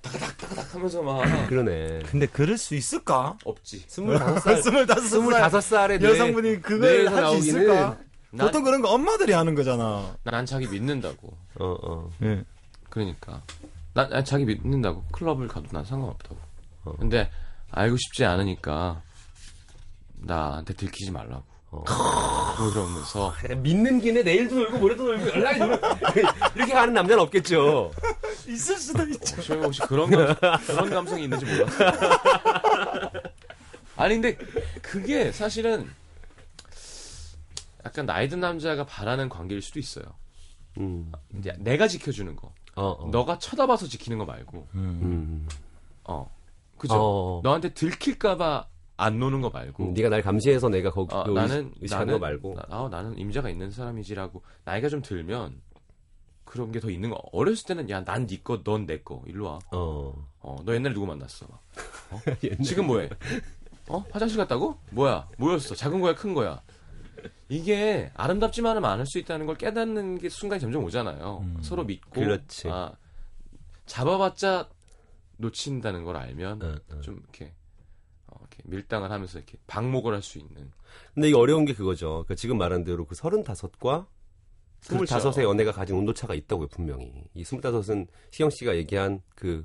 [0.00, 2.00] 다가닥, 다가닥 하면서 막, 그러네.
[2.10, 3.36] 근데 그럴 수 있을까?
[3.44, 3.84] 없지.
[3.86, 4.56] 스물다섯 살.
[4.62, 7.96] 스물다섯 살 스물다섯 살에 여성분이 그걸 할 수 있을까?
[8.34, 10.16] 난, 보통 그런 거 엄마들이 하는 거잖아.
[10.24, 11.36] 난 자기 믿는다고.
[11.60, 12.10] 어 어.
[12.22, 12.42] 예.
[12.88, 13.42] 그러니까.
[13.94, 15.04] 난, 난 자기 믿는다고.
[15.12, 16.36] 클럽을 가도 난 상관없다고.
[16.84, 16.92] 어.
[16.98, 17.30] 근데
[17.70, 19.02] 알고 싶지 않으니까
[20.24, 21.44] 나한테 들키지 말라고.
[21.70, 21.84] 어.
[22.58, 23.32] 뭐 이러면서
[23.62, 25.86] 믿는 김에 내일도 놀고 모레도 놀고 연락이 놀고
[26.54, 27.90] 이렇게 가는 남자는 없겠죠.
[28.46, 29.40] 있을 수도 있죠.
[29.40, 31.84] 시험에 혹시 그런 감, 그런 감성이 있는지 몰랐어.
[33.96, 34.36] 아니 근데
[34.82, 35.88] 그게 사실은
[37.84, 40.04] 약간 나이 든 남자가 바라는 관계일 수도 있어요.
[40.78, 41.10] 음.
[41.38, 42.52] 이제 내가 지켜주는 거.
[42.74, 42.86] 어.
[42.90, 43.08] 어.
[43.10, 44.68] 너가 쳐다봐서 지키는 거 말고.
[44.74, 45.48] 음.
[46.04, 46.30] 어.
[46.78, 46.94] 그죠?
[46.96, 47.40] 어.
[47.42, 49.84] 너한테 들킬까봐 안 노는 거 말고.
[49.84, 52.54] 음, 네가 날 감시해서 내가 거기 어, 그 나는 의식하는 나는 거 말고.
[52.54, 55.60] 나, 아, 나는 임자가 있는 사람이지라고 나이가 좀 들면
[56.44, 57.16] 그런 게 더 있는 거.
[57.32, 59.22] 어렸을 때는 야 난 네 거, 넌 내 거.
[59.26, 59.58] 일로 와.
[59.72, 60.12] 어.
[60.40, 61.46] 어, 너 옛날에 누구 만났어?
[61.48, 61.60] 막.
[62.44, 62.62] 옛날에.
[62.62, 63.08] 지금 뭐해?
[63.88, 64.04] 어?
[64.10, 64.78] 화장실 갔다고?
[64.90, 65.28] 뭐야?
[65.38, 65.74] 뭐였어?
[65.74, 66.62] 작은 거야, 큰 거야?
[67.48, 71.44] 이게 아름답지만은 않을 수 있다는 걸 깨닫는 게 순간이 점점 오잖아요.
[71.62, 72.68] 서로 믿고 그렇지.
[72.70, 72.92] 아,
[73.86, 74.68] 잡아봤자
[75.38, 77.00] 놓친다는 걸 알면 어, 어.
[77.00, 77.48] 좀 이렇게, 어,
[78.52, 80.70] 이렇게 밀당을 하면서 이렇게 방목을 할 수 있는
[81.14, 82.08] 근데 이게 어려운 게 그거죠.
[82.08, 84.06] 그러니까 지금 말한 대로 그 서른다섯과
[84.86, 85.06] 그렇죠.
[85.06, 87.12] 스물다섯의 연애가 가진 온도차가 있다고요, 분명히.
[87.34, 89.64] 이 스물다섯은 시영 씨가 얘기한 그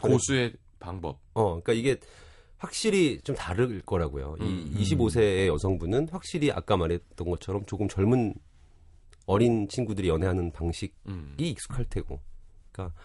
[0.00, 1.18] 고수의 방법.
[1.34, 2.00] 어, 그러니까 이게
[2.56, 4.36] 확실히 좀 다를 거라고요.
[4.40, 8.34] 음, 이 25세의 여성분은 확실히 아까 말했던 것처럼 조금 젊은
[9.26, 11.34] 어린 친구들이 연애하는 방식이 음.
[11.38, 12.20] 익숙할 테고.
[12.72, 12.96] 그러니까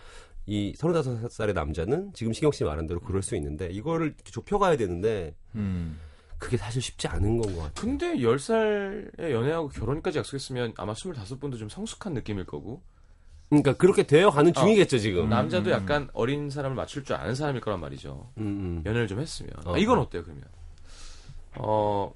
[0.50, 6.00] 이 35살의 남자는 지금 신경 씨 말한 대로 그럴 수 있는데 이거를 좁혀가야 되는데 음.
[6.40, 7.74] 그게 사실 쉽지 않은 건 것 같아요.
[7.76, 12.82] 근데 10살에 연애하고 결혼까지 약속했으면 아마 25분도 좀 성숙한 느낌일 거고
[13.50, 14.60] 그러니까 그렇게 되어 가는 어.
[14.60, 15.30] 중이겠죠, 지금.
[15.30, 18.32] 남자도 약간 어린 사람을 맞출 줄 아는 사람일 거란 말이죠.
[18.38, 18.84] 음, 음.
[18.86, 19.52] 연애를 좀 했으면.
[19.66, 19.74] 어.
[19.74, 20.44] 아, 이건 어때요, 그러면?
[21.58, 22.14] 어,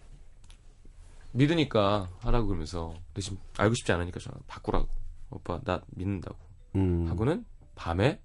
[1.31, 4.87] 믿으니까 하라고 그러면서, 지금 알고 싶지 않으니까 저 바꾸라고.
[5.31, 6.37] 오빠, 나 믿는다고.
[6.75, 7.07] 음.
[7.09, 7.43] 하고는
[7.75, 8.19] 밤에,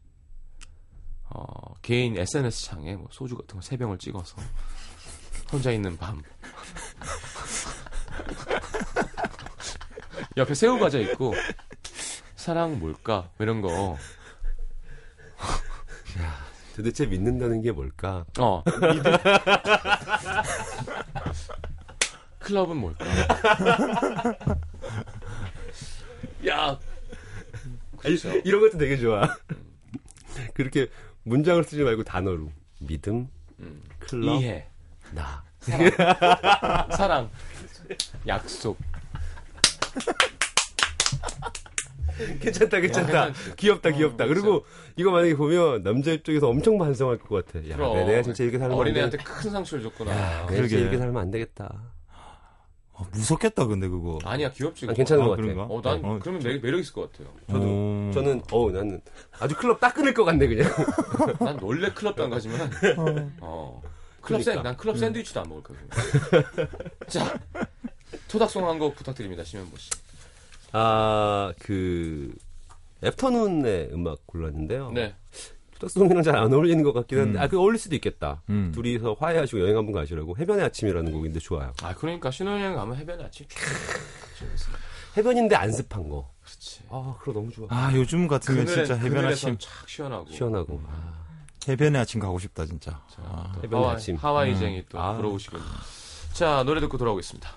[1.31, 4.37] 어, 개인 SNS 창에 뭐 소주 같은 거 세 병을 찍어서,
[5.53, 6.23] 혼자 있는 밤.
[10.37, 11.35] 옆에 새우 과자 있고,
[12.37, 13.31] 사랑 뭘까?
[13.37, 13.97] 뭐 이런 거.
[16.77, 18.25] 도대체 믿는다는 게 뭘까?
[18.39, 18.63] 어.
[22.39, 23.05] 클럽은 뭘까?
[26.47, 26.79] 야.
[28.01, 28.31] 그렇죠.
[28.45, 29.29] 이런 것도 되게 좋아.
[30.55, 30.89] 그렇게
[31.25, 33.29] 문장을 쓰지 말고 단어로 믿음,
[33.61, 33.83] 음.
[33.99, 34.67] 클럽, 이해,
[35.13, 35.43] 나.
[36.97, 37.29] 사랑,
[38.27, 38.79] 약속.
[42.41, 43.25] 괜찮다, 괜찮다.
[43.27, 43.57] 괜찮지.
[43.57, 44.27] 귀엽다, 어, 귀엽다.
[44.27, 44.43] 그렇죠.
[44.43, 47.61] 그리고 이거 만약에 보면 남자 입장에서 엄청 반성할 것 같아.
[47.69, 47.95] 야, 그럼.
[47.97, 49.23] 내- 내가 진짜 이렇게 살면 안 어린애한테 돼.
[49.25, 50.13] 큰 상처를 줬구나.
[50.13, 50.69] 내가 그러게.
[50.69, 51.93] 진짜 이렇게 살면 안 되겠다.
[52.99, 54.19] 어, 무섭겠다 근데 그거.
[54.25, 54.87] 아니야 귀엽지.
[54.89, 54.93] 아.
[54.93, 55.63] 괜찮은 아, 것 같아.
[55.69, 56.19] 어, 난 어.
[56.21, 57.33] 그러면 매력, 매력 있을 것 같아요.
[57.49, 58.11] 저도 음.
[58.13, 59.01] 저는 어 나는
[59.39, 60.69] 아주 클럽 딱 끊을 것 같네 그냥.
[61.39, 62.71] 난 원래 클럽도 안 가지만,
[63.41, 63.81] 어.
[64.21, 64.63] 클럽 샌, 그러니까.
[64.71, 65.79] 난 클럽 샌드위치도 안 먹을 거고.
[67.09, 67.39] 자,
[68.29, 69.91] 토닥송 한 곡 부탁드립니다, 심현보 씨.
[70.73, 72.35] 아 그
[73.05, 74.91] 애프터눈의 음악 골랐는데요.
[74.93, 75.15] 네.
[75.79, 77.43] 투닥송이랑 잘 안 어울리는 것 같긴 한데 음.
[77.43, 78.43] 아 그 어울릴 수도 있겠다.
[78.51, 78.71] 음.
[78.75, 81.73] 둘이서 화해하시고 여행 한번 가시라고 해변의 아침이라는 곡인데 좋아요.
[81.83, 83.47] 아, 그러니까 신혼여행 가면 해변에 아침.
[85.17, 86.31] 해변인데 안 습한 거.
[86.45, 86.81] 그렇지.
[86.91, 87.67] 아 그거 너무 좋아.
[87.71, 90.31] 아 요즘 같으면 그늘에, 진짜 해변 아침 착 시원하고.
[90.31, 90.81] 시원하고.
[90.89, 91.25] 아,
[91.69, 92.91] 해변의 아침 가고 싶다 진짜.
[93.11, 93.53] 자, 아.
[93.55, 94.17] 또 해변의 하와이, 아침.
[94.17, 95.15] 하와이쟁이 또 아.
[95.17, 95.63] 부러우시군요.
[96.33, 97.51] 자, 노래 듣고 돌아오겠습니다.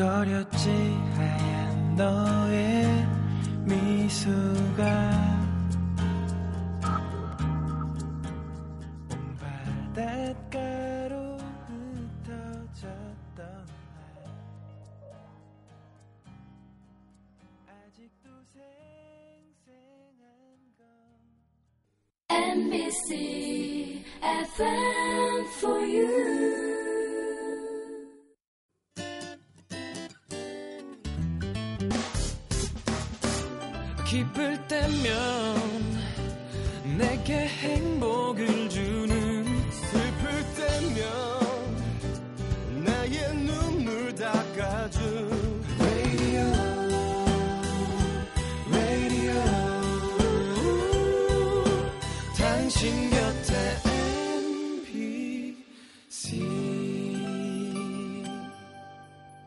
[0.00, 0.70] 거렸지
[1.14, 3.06] 하얀 너의
[3.66, 4.82] 미소가.
[9.92, 11.36] 바닷가로
[12.24, 13.44] 흩어졌던 날.
[17.68, 18.64] 아직도 생생한
[20.78, 20.82] 건.
[22.30, 25.79] MBC FM 4
[34.90, 35.29] 기쁠 때면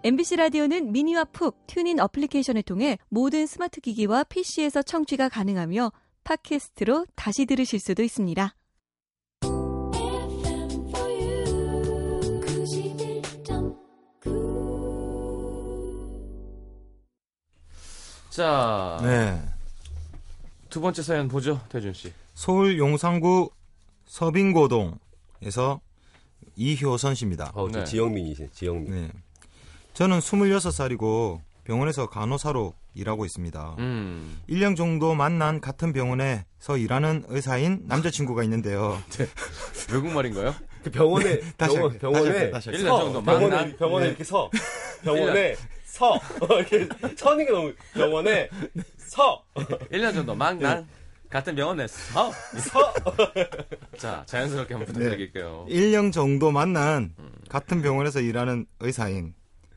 [0.06, 5.94] MBC 라디오는 미니와 푹 TuneIn 어플리케이션을 통해 모든 스마트 기기와 PC에서 청취가 가능하며
[6.26, 8.54] 팟캐스트로 다시 들으실 수도 있습니다.
[9.46, 12.42] FM for you.
[12.42, 13.78] 91.9.
[18.30, 19.42] 자, 네.
[20.70, 22.12] 두 번째 사연 보죠, 태준 씨.
[22.34, 23.52] 서울 용산구
[24.06, 25.80] 서빙고동에서
[26.58, 27.54] 이효선 씨입니다.
[27.56, 27.86] 어, 저 네.
[27.86, 28.92] 지영민이시, 지영민.
[28.92, 29.10] 네.
[29.94, 33.76] 저는 26살이고 병원에서 간호사로 일하고 있습니다.
[33.80, 34.40] 음.
[34.50, 39.02] 1년 정도 만난 같은 병원에서 일하는 의사인 남자친구가 있는데요.
[39.94, 40.54] 외국말인가요?
[40.84, 42.12] 그 병원에 다시 병원, 할게요.
[42.12, 42.88] 병원에 다시 할게요.
[42.88, 43.78] 서, 일년 정도 병원에 만난?
[43.78, 44.10] 병원에 네.
[44.10, 44.50] 이렇게 서
[45.04, 48.50] 병원에 서 이렇게 서는 게 너무 병원에
[48.98, 50.88] 서 1년 정도 만난
[51.30, 52.32] 같은 병원에 서.
[52.32, 52.94] 서.
[53.98, 55.66] 자, 자연스럽게 한번 부탁드릴게요.
[55.70, 57.16] 1년 정도 만난
[57.48, 59.34] 같은 병원에서 일하는 의사인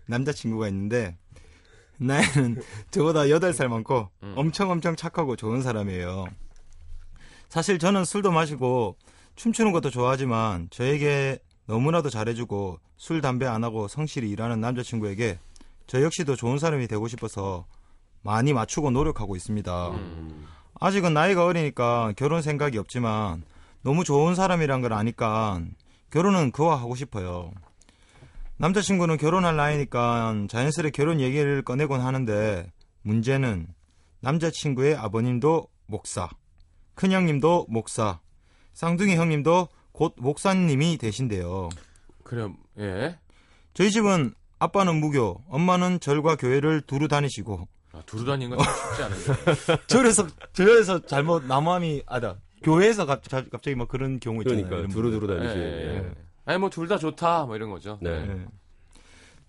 [0.06, 1.16] 남자친구가 있는데
[1.98, 4.34] 나이는 저보다 8살 많고 음.
[4.36, 6.26] 엄청 엄청 착하고 좋은 사람이에요.
[7.48, 8.96] 사실 저는 술도 마시고
[9.36, 15.38] 춤추는 것도 좋아하지만 저에게 너무나도 잘해주고 술, 담배 안 하고 성실히 일하는 남자친구에게
[15.86, 17.66] 저 역시도 좋은 사람이 되고 싶어서
[18.22, 19.90] 많이 맞추고 노력하고 있습니다.
[19.90, 20.46] 음.
[20.80, 23.44] 아직은 나이가 어리니까 결혼 생각이 없지만
[23.82, 25.60] 너무 좋은 사람이란 걸 아니까
[26.10, 27.52] 결혼은 그와 하고 싶어요.
[28.58, 32.70] 남자친구는 결혼할 나이니까 자연스레 결혼 얘기를 꺼내곤 하는데
[33.02, 33.68] 문제는
[34.20, 36.28] 남자친구의 아버님도 목사,
[36.94, 38.20] 큰형님도 목사,
[38.72, 41.68] 쌍둥이 형님도 곧 목사님이 되신대요.
[42.24, 43.18] 그래, 예.
[43.74, 49.84] 저희 집은 아빠는 무교, 엄마는 절과 교회를 두루 다니시고 아, 두루 다니는 건 쉽지 않은데.
[49.86, 54.64] 절에서 절에서 잘못 남함이 아다 교회에서 갑, 자- 갑자기 막 그런 경우 있잖아요.
[54.64, 55.62] 그러니까 이런 두루 두루 예, 다니시는.
[55.66, 56.00] 예.
[56.00, 56.10] 네.
[56.46, 57.98] 아니, 뭐, 둘 다 좋다, 뭐 이런 거죠.
[58.00, 58.10] 네.
[58.10, 58.46] 예.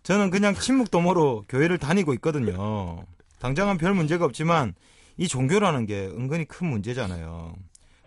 [0.03, 3.03] 저는 그냥 친묵도모로 교회를 다니고 있거든요.
[3.39, 4.73] 당장은 별 문제가 없지만
[5.17, 7.55] 이 종교라는 게 은근히 큰 문제잖아요.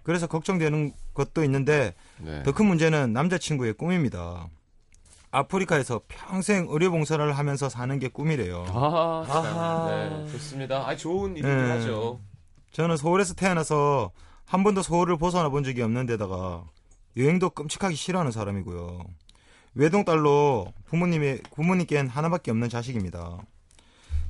[0.02, 2.42] 그래서 걱정되는 것도 있는데 네.
[2.42, 4.48] 더큰 문제는 남자친구의 꿈입니다.
[5.30, 8.64] 아프리카에서 평생 의료봉사를 하면서 사는 게 꿈이래요.
[8.68, 9.36] 아, 참.
[9.44, 9.86] 아하.
[9.90, 10.88] 네, 좋습니다.
[10.88, 11.70] 아, 좋은 일이긴 네.
[11.72, 12.20] 하죠.
[12.72, 14.10] 저는 서울에서 태어나서
[14.46, 16.64] 한 번도 서울을 벗어나 본 적이 없는 데다가
[17.16, 19.04] 여행도 끔찍하게 싫어하는 사람이고요.
[19.74, 23.38] 외동딸로 부모님의 부모님께는 하나밖에 없는 자식입니다.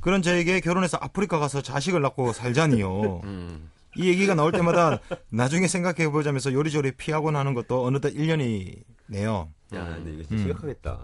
[0.00, 3.20] 그런 저에게 결혼해서 아프리카 가서 자식을 낳고 살자니요.
[3.24, 3.70] 음.
[3.96, 9.48] 이 얘기가 나올 때마다 나중에 생각해 보자면서 요리조리 피하고 나는 것도 어느덧 1년이네요.
[9.74, 10.38] 야, 근데 이거 진짜 음.
[10.38, 11.00] 심각하겠다.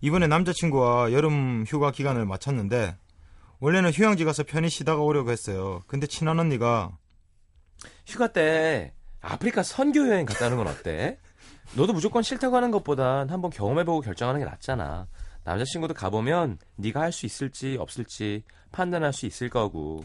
[0.00, 2.96] 이번에 남자친구와 여름 휴가 기간을 마쳤는데
[3.60, 5.82] 원래는 휴양지 가서 편히 쉬다가 오려고 했어요.
[5.86, 6.96] 근데 친한 언니가
[8.06, 8.92] 휴가 때
[9.22, 11.18] 아프리카 선교 여행 갔다 오는 건 어때?
[11.74, 15.06] 너도 무조건 싫다고 하는 것보단 한번 경험해보고 결정하는 게 낫잖아.
[15.44, 20.04] 남자친구도 가보면 네가 할 수 있을지 없을지 판단할 수 있을 거고.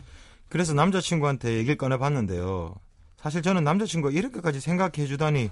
[0.49, 2.75] 그래서 남자친구한테 얘기를 꺼내봤는데요.
[3.17, 5.49] 사실 저는 남자친구가 이렇게까지 생각해주다니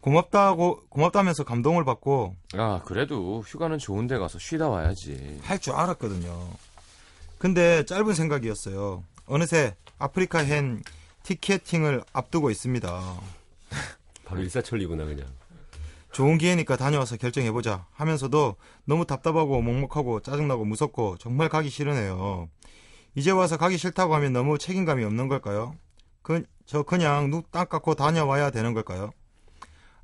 [0.00, 5.40] 고맙다고 고맙다면서 감동을 받고 아 그래도 휴가는 좋은 데 가서 쉬다 와야지.
[5.42, 6.48] 할 줄 알았거든요.
[7.38, 9.02] 근데 짧은 생각이었어요.
[9.26, 10.82] 어느새 아프리카 hen
[11.34, 13.20] 티켓팅을 앞두고 있습니다.
[14.24, 15.28] 바로 일사천리구나 그냥.
[16.10, 22.48] 좋은 기회니까 다녀와서 결정해보자 하면서도 너무 답답하고 먹먹하고 짜증나고 무섭고 정말 가기 싫으네요.
[23.14, 25.76] 이제 와서 가기 싫다고 하면 너무 책임감이 없는 걸까요?
[26.22, 29.10] 그, 저 그냥 눈 딱 감고 다녀와야 되는 걸까요?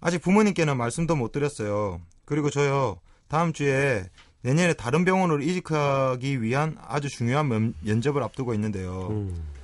[0.00, 2.00] 아직 부모님께는 말씀도 못 드렸어요.
[2.24, 4.04] 그리고 저요, 다음 주에
[4.42, 9.08] 내년에 다른 병원으로 이직하기 위한 아주 중요한 면, 면접을 앞두고 있는데요.
[9.10, 9.55] 음.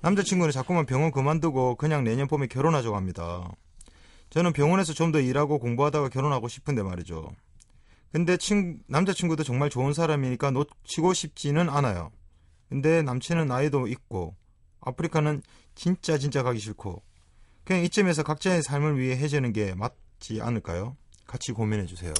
[0.00, 3.50] 남자친구는 자꾸만 병원 그만두고 그냥 내년 봄에 결혼하자고 합니다.
[4.30, 7.30] 저는 병원에서 좀 더 일하고 공부하다가 결혼하고 싶은데 말이죠.
[8.12, 12.10] 근데 친, 남자친구도 정말 좋은 사람이니까 놓치고 싶지는 않아요.
[12.68, 14.34] 근데 남친은 나이도 있고,
[14.80, 15.42] 아프리카는
[15.74, 17.02] 진짜 진짜 가기 싫고,
[17.64, 20.96] 그냥 이쯤에서 각자의 삶을 위해 해주는 게 맞지 않을까요?
[21.26, 22.12] 같이 고민해 주세요.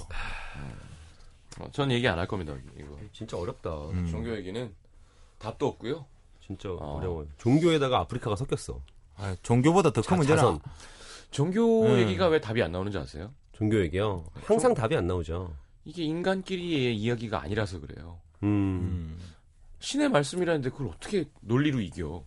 [1.61, 2.55] 어, 전 얘기 안 할 겁니다.
[2.79, 3.71] 이거 진짜 어렵다.
[3.91, 4.07] 음.
[4.11, 4.75] 종교 얘기는
[5.39, 6.07] 답도 없고요.
[6.49, 6.97] 진짜 어.
[6.97, 7.27] 어려워요.
[7.37, 8.81] 종교에다가 아프리카가 섞였어.
[9.17, 10.59] 아, 종교보다 더 자- 큰 자선.
[11.31, 11.99] 종교 음.
[11.99, 13.33] 얘기가 왜 답이 안 나오는지 아세요?
[13.53, 14.25] 종교 얘기요.
[14.45, 15.55] 항상 답이 안 나오죠.
[15.85, 18.19] 이게 인간끼리의 이야기가 아니라서 그래요.
[18.43, 18.49] 음.
[18.49, 19.19] 음.
[19.81, 22.25] 신의 말씀이라는데 그걸 어떻게 논리로 이겨?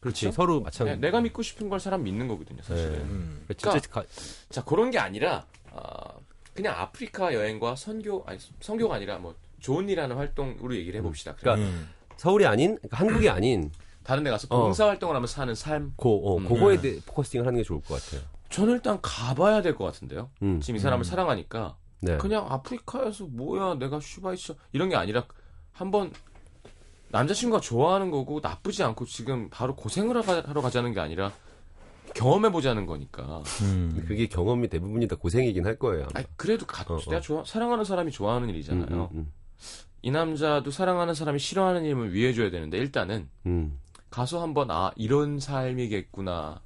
[0.00, 0.22] 그렇지.
[0.26, 0.34] 그렇죠?
[0.34, 1.00] 서로 그냥 마찬가지.
[1.00, 2.92] 내가 믿고 싶은 걸 사람 믿는 거거든요, 사실은.
[2.92, 2.98] 네.
[3.04, 3.46] 음.
[3.56, 4.04] 진짜 가,
[4.48, 6.14] 자 그런 게 아니라 아,
[6.54, 11.36] 그냥 아프리카 여행과 선교 아니 선교가 아니라 뭐 좋은 일하는 활동으로 얘기를 해봅시다.
[11.36, 11.88] 그러니까 음.
[12.20, 13.72] 서울이 아닌 그러니까 한국이 아닌
[14.04, 14.64] 다른 데 가서 어.
[14.64, 15.94] 봉사 활동을 하면서 사는 삶.
[15.96, 16.46] 고 어, 음.
[16.46, 18.20] 그거에 대해 focusing을 하는 게 좋을 것 같아요.
[18.50, 20.30] 저는 일단 가봐야 될 것 같은데요.
[20.42, 20.60] 음.
[20.60, 21.04] 지금 이 사람을 음.
[21.04, 22.18] 사랑하니까 네.
[22.18, 25.24] 그냥 아프리카에서 뭐야 내가 슈바이처 이런 게 아니라
[25.72, 26.12] 한번
[27.08, 31.32] 남자친구가 좋아하는 거고 나쁘지 않고 지금 바로 고생을 하러 가자는 게 아니라
[32.14, 33.42] 경험해 보자는 거니까.
[33.62, 34.04] 음.
[34.06, 36.06] 그게 경험이 대부분이 다 고생이긴 할 거예요.
[36.12, 37.00] 아니, 그래도 가, 어, 어.
[37.08, 39.10] 내가 좋아, 사랑하는 사람이 좋아하는 일이잖아요.
[40.02, 43.78] 음, 음, 이 남자도 사랑하는 사람이 싫어하는 일을 위해줘야 되는데 일단은 음.
[44.10, 46.60] 가서 한번 아 이런 삶이겠구나를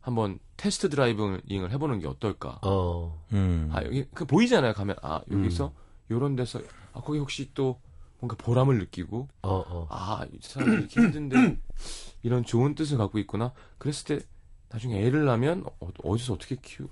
[0.00, 2.60] 한번 테스트 드라이빙을 해보는 게 어떨까?
[2.62, 3.24] 어.
[3.32, 3.70] 음.
[3.72, 5.72] 아 여기 그 보이잖아요 가면 아 여기서
[6.10, 6.60] 요런 데서
[6.92, 7.80] 아 거기 혹시 또
[8.20, 9.86] 뭔가 보람을 느끼고 어, 어.
[9.90, 11.58] 아이 사람이 이렇게 힘든데
[12.22, 14.26] 이런 좋은 뜻을 갖고 있구나 그랬을 때
[14.68, 16.86] 나중에 애를 낳으면 어, 어디서 어떻게 키우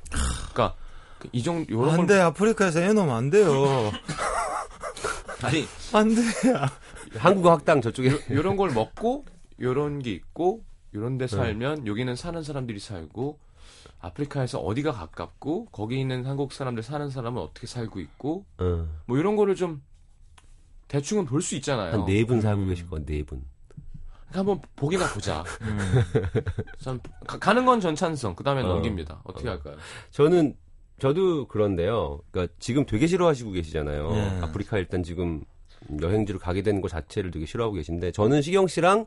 [0.52, 0.76] 그러니까
[1.20, 3.52] 그이 정도 요런 안걸 돼, 아프리카에서 애 놓으면 안 돼요.
[5.42, 6.20] 아니 안 돼.
[7.18, 9.24] 한국어 학당 저쪽에 요런 걸 먹고
[9.60, 13.38] 요런 게 있고 요런 데 살면 여기는 사는 사람들이 살고
[14.00, 18.86] 아프리카에서 어디가 가깝고 거기 있는 한국 사람들 사는 사람은 어떻게 살고 있고 어.
[19.06, 19.82] 뭐 이런 거를 좀
[20.88, 21.92] 대충은 볼 수 있잖아요.
[21.92, 23.44] 한 네 분 살고 계실 거네 네 분.
[24.30, 25.44] 그러니까 한번 보기나 보자.
[25.62, 25.78] 음.
[26.78, 28.34] 전 가, 가는 건 전 찬성.
[28.34, 28.66] 그다음에 어.
[28.66, 29.20] 넘깁니다.
[29.24, 29.52] 어떻게 어.
[29.52, 29.76] 할까요?
[30.10, 30.56] 저는
[31.00, 32.20] 저도 그런데요.
[32.30, 34.10] 그러니까 지금 되게 싫어하시고 계시잖아요.
[34.12, 34.40] 네.
[34.42, 35.42] 아프리카 일단 지금
[36.00, 39.06] 여행지로 가게 되는 것 자체를 되게 싫어하고 계신데 저는 시경 씨랑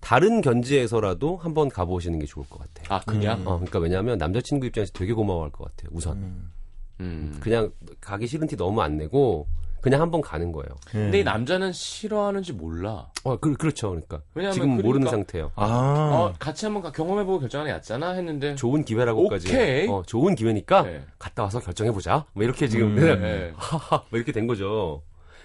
[0.00, 2.94] 다른 견지에서라도 한번 가보시는 게 좋을 것 같아요.
[2.94, 3.40] 아 그냥.
[3.46, 5.90] 어, 그러니까 왜냐하면 남자친구 입장에서 되게 고마워할 것 같아요.
[5.94, 6.52] 우선 음.
[7.00, 7.36] 음.
[7.40, 9.46] 그냥 가기 싫은 티 너무 안 내고
[9.84, 10.66] 그냥 한번 가는 거예요.
[10.88, 13.10] 근데 이 남자는 싫어하는지 몰라.
[13.22, 13.90] 어, 그, 그렇죠.
[13.90, 15.50] 그러니까 왜냐하면 지금 그러니까- 모르는 상태예요.
[15.56, 15.64] 아.
[15.66, 18.54] 어, 같이 한번 가- 경험해보고 결정하는 게 낫잖아 했는데.
[18.54, 19.48] 좋은 기회라고까지.
[19.48, 19.86] 오케이.
[19.88, 21.04] 어, 좋은 기회니까 네.
[21.18, 22.24] 갔다 와서 결정해 보자.
[22.32, 22.96] 뭐 이렇게 지금 음.
[23.20, 23.52] 네.
[23.56, 25.02] 하하 뭐 이렇게 된 거죠.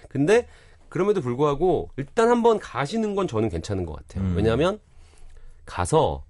[0.08, 0.48] 근데
[0.88, 4.24] 그럼에도 불구하고 일단 한번 가시는 건 저는 괜찮은 것 같아요.
[4.24, 4.34] 음.
[4.36, 4.80] 왜냐하면
[5.66, 6.24] 가서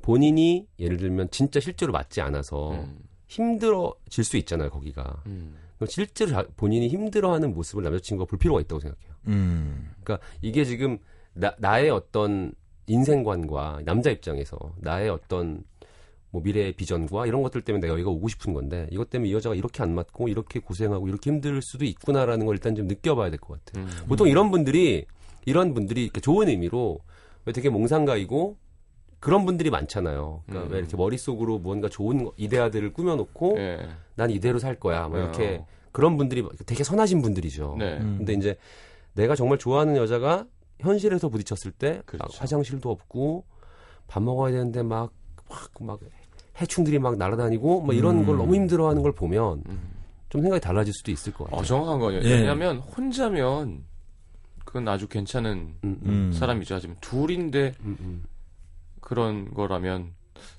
[0.00, 2.98] 본인이 예를 들면 진짜 실제로 맞지 않아서 음.
[3.28, 4.70] 힘들어질 수 있잖아요.
[4.70, 5.54] 거기가 음.
[5.80, 9.12] 그럼 실제로 자- 본인이 힘들어하는 모습을 남자친구가 볼 필요가 있다고 생각해요.
[9.28, 9.90] 음.
[10.04, 10.98] 그러니까 이게 지금
[11.32, 12.52] 나, 나의 어떤
[12.86, 15.64] 인생관과 남자 입장에서 나의 어떤
[16.32, 19.54] 뭐 미래의 비전과 이런 것들 때문에 내가 여기가 오고 싶은 건데 이것 때문에 이 여자가
[19.54, 23.64] 이렇게 안 맞고 이렇게 고생하고 이렇게 힘들 수도 있구나라는 걸 일단 좀 느껴봐야 될 것
[23.64, 23.84] 같아요.
[23.86, 23.90] 음.
[24.06, 25.06] 보통 이런 분들이
[25.46, 27.00] 이런 분들이 좋은 의미로
[27.46, 28.58] 왜 되게 몽상가이고
[29.20, 30.42] 그런 분들이 많잖아요.
[30.46, 30.72] 그러니까 음.
[30.72, 33.78] 왜 이렇게 머릿속으로 뭔가 좋은 거- 이데아들을 꾸며놓고 예.
[34.14, 35.08] 난 이대로 살 거야.
[35.08, 35.66] 뭐 이렇게 어.
[35.92, 37.76] 그런 분들이 되게 선하신 분들이죠.
[37.78, 37.98] 네.
[37.98, 38.16] 음.
[38.18, 38.56] 근데 이제
[39.14, 40.46] 내가 정말 좋아하는 여자가
[40.78, 42.38] 현실에서 부딪혔을 때막 그렇죠.
[42.38, 43.44] 화장실도 없고
[44.08, 45.10] 밥 먹어야 되는데 막
[45.50, 46.00] 막 막
[46.60, 48.26] 해충들이 막 날아다니고 막 이런 음.
[48.26, 49.80] 걸 너무 힘들어하는 걸 보면 음.
[50.28, 51.60] 좀 생각이 달라질 수도 있을 것 같아요.
[51.60, 52.22] 어, 정확한 거예요.
[52.22, 52.34] 예.
[52.38, 53.82] 왜냐면 혼자면
[54.64, 56.32] 그건 아주 괜찮은 음, 음, 음.
[56.32, 56.76] 사람이죠.
[56.76, 58.22] 하지만 둘인데 음, 음.
[59.10, 60.12] 그런 거라면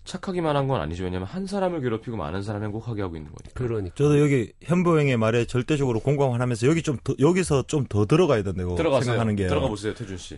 [0.04, 1.06] 착하기만 한 건 아니죠.
[1.06, 3.52] 왜냐면 한 사람을 괴롭히고 많은 사람을 행복하게 하고 있는 거니까.
[3.56, 3.96] 그러니까.
[3.96, 8.76] 저도 여기 현보영의 말에 절대적으로 공감을 하면서 여기 좀 더, 여기서 좀 더 들어가야 된다고
[8.76, 9.06] 들어가세요.
[9.06, 10.38] 생각하는 게 들어가 보세요, 태준 씨.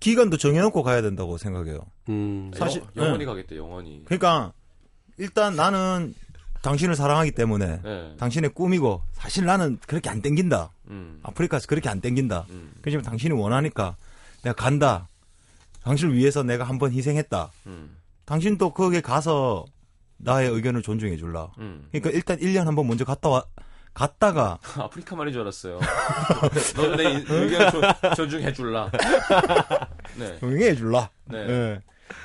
[0.00, 1.80] 기간도 정해놓고 가야 된다고 생각해요.
[2.08, 2.50] 음.
[2.54, 3.24] 사실- 영, 영원히 네.
[3.26, 4.02] 가겠대, 영원히.
[4.06, 4.52] 그러니까
[5.18, 6.14] 일단 나는
[6.62, 8.14] 당신을 사랑하기 때문에 네.
[8.18, 10.72] 당신의 꿈이고 사실 나는 그렇게 안 땡긴다.
[10.88, 11.20] 음.
[11.22, 12.46] 아프리카에서 그렇게 안 땡긴다.
[12.50, 12.72] 음.
[12.80, 13.96] 그렇지만 당신이 원하니까
[14.42, 15.06] 내가 간다.
[15.82, 17.50] 당신을 위해서 내가 한번 희생했다.
[17.66, 17.96] 음.
[18.24, 19.64] 당신도 거기에 가서
[20.18, 21.50] 나의 의견을 존중해 줄라.
[21.58, 21.88] 음.
[21.90, 23.44] 그러니까 일단 1년 한번 먼저 갔다 와
[23.94, 25.80] 갔다가 아프리카 말인 줄 알았어요.
[26.76, 28.90] 너도 내 인- 의견 존- 존중해 줄라.
[30.18, 30.38] 네.
[30.38, 31.10] 조용해 줄라.
[31.24, 31.38] 네.
[31.38, 31.80] 예.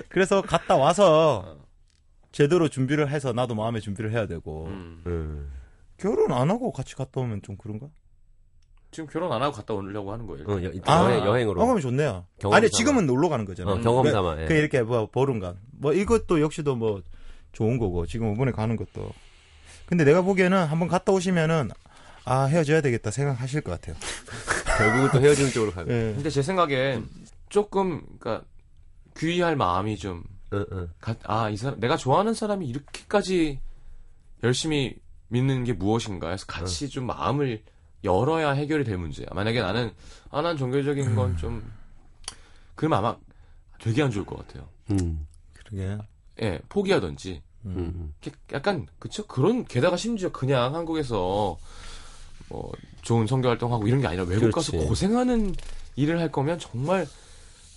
[0.10, 1.66] 그래서 갔다 와서 어.
[2.32, 5.02] 제대로 준비를 해서 나도 마음의 준비를 해야 되고 음.
[5.08, 5.52] 음.
[5.98, 7.88] 결혼 안 하고 같이 갔다 오면 좀 그런가?
[8.96, 10.48] 지금 결혼 안 하고 갔다 오려고 하는 거예요.
[10.48, 11.04] 어, 여, 아.
[11.04, 11.62] 여행, 여행으로.
[11.62, 12.26] 어, 좋네요.
[12.40, 12.78] 경험 아니 삼아.
[12.78, 13.74] 지금은 놀러 가는 거잖아.
[13.74, 14.44] 어, 경험 삼아.
[14.44, 14.46] 예.
[14.46, 15.60] 그 이렇게 뭐 보름간.
[15.74, 17.02] 뭐 이것도 역시도 뭐
[17.52, 19.12] 좋은 거고 지금 이번에 가는 것도.
[19.86, 21.72] 근데 내가 보기에는 한번 갔다 오시면은
[22.24, 23.98] 아 헤어져야 되겠다 생각하실 것 같아요.
[24.78, 25.92] 결국은 또 헤어지는 쪽으로 가고.
[25.92, 26.14] 예.
[26.16, 27.06] 근데 제 생각엔
[27.50, 28.46] 조금 그러니까
[29.18, 30.24] 귀의할 마음이 좀
[30.54, 30.90] 응, 응.
[31.24, 33.60] 아, 이 사람, 내가 좋아하는 사람이 이렇게까지
[34.42, 34.96] 열심히
[35.28, 37.62] 믿는 게 무엇인가 해서 같이 좀 마음을
[38.06, 39.26] 열어야 해결이 될 문제야.
[39.34, 39.92] 만약에 나는,
[40.30, 41.64] 아, 난 종교적인 건 좀,
[42.76, 43.18] 그러면 아마
[43.80, 44.68] 되게 안 좋을 것 같아요.
[44.92, 45.26] 음.
[45.54, 45.98] 그러게.
[46.42, 47.42] 예, 포기하든지.
[47.66, 48.14] 음.
[48.22, 49.26] 이렇게 약간, 그쵸?
[49.26, 51.58] 그런, 게다가 심지어 그냥 한국에서
[52.50, 54.88] 뭐, 좋은 성교 활동하고 이런 게 아니라 외국 가서 그렇지.
[54.88, 55.56] 고생하는
[55.96, 57.08] 일을 할 거면 정말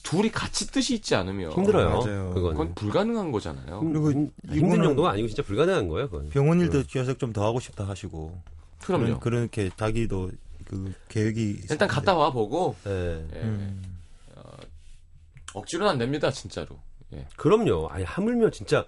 [0.02, 1.52] 둘이 같이 뜻이 있지 않으면.
[1.52, 1.88] 힘들어요.
[2.00, 2.30] 맞아요.
[2.34, 2.52] 그건.
[2.52, 3.80] 그건 불가능한 거잖아요.
[3.80, 6.28] 그리고 힘- 힘든 정도가 아니고 진짜 불가능한 거예요, 그건.
[6.30, 8.40] 병원 일도 계속 좀더 하고 싶다 하시고.
[8.88, 9.20] 그럼요.
[9.20, 10.30] 그런, 그렇게 자기도
[10.64, 13.26] 그 계획이 일단 갔다 와 보고 예.
[13.34, 13.40] 예.
[13.42, 13.82] 음.
[15.54, 16.78] 억지로는 안 됩니다 진짜로.
[17.14, 17.26] 예.
[17.36, 17.88] 그럼요.
[17.88, 18.84] 아니, 하물며 진짜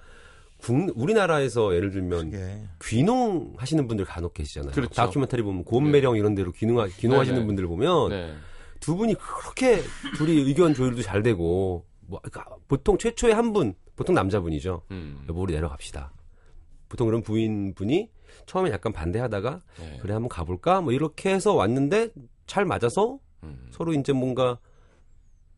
[0.59, 2.63] 국, 우리나라에서 예를 들면 예.
[2.83, 4.73] 귀농 하시는 분들 간혹 계시잖아요.
[4.73, 4.95] 그렇죠.
[4.95, 7.47] 다큐멘터리 보면 고원매령 이런 데로 귀농, 귀농하시는 네, 네.
[7.47, 8.35] 분들 보면 네.
[8.79, 9.83] 두 분이 그렇게
[10.17, 14.83] 둘이 의견 조율도 잘 되고 뭐 그러니까 보통 최초의 한 분, 보통 남자분이죠.
[14.91, 15.25] 음.
[15.29, 16.13] 여보 우리 내려갑시다.
[16.89, 18.11] 보통 그런 부인분이
[18.47, 19.99] 처음에 약간 반대하다가 네.
[20.03, 22.11] 그래 한번 가볼까 뭐 이렇게 해서 왔는데
[22.47, 23.69] 잘 맞아서 음.
[23.71, 24.59] 서로 이제 뭔가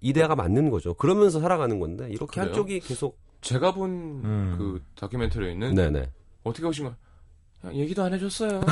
[0.00, 0.94] 이대가 맞는 거죠.
[0.94, 2.46] 그러면서 살아가는 건데 이렇게 그래요?
[2.46, 3.90] 한쪽이 계속 제가 본
[4.24, 4.54] 음.
[4.58, 6.10] 그 다큐멘터리에 있는 네네
[6.44, 6.86] 어떻게 오신?
[6.86, 6.94] 야,
[7.72, 8.60] 얘기도 안 해줬어요.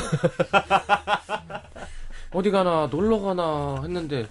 [2.33, 4.27] 어디 가나 놀러 가나 했는데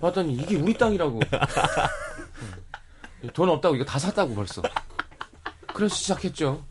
[0.00, 1.20] 봤더니 이게 우리 땅이라고.
[3.22, 3.30] 음.
[3.32, 4.62] 돈 없다고 이거 다 샀다고 벌써.
[5.72, 6.64] 그래서 시작했죠.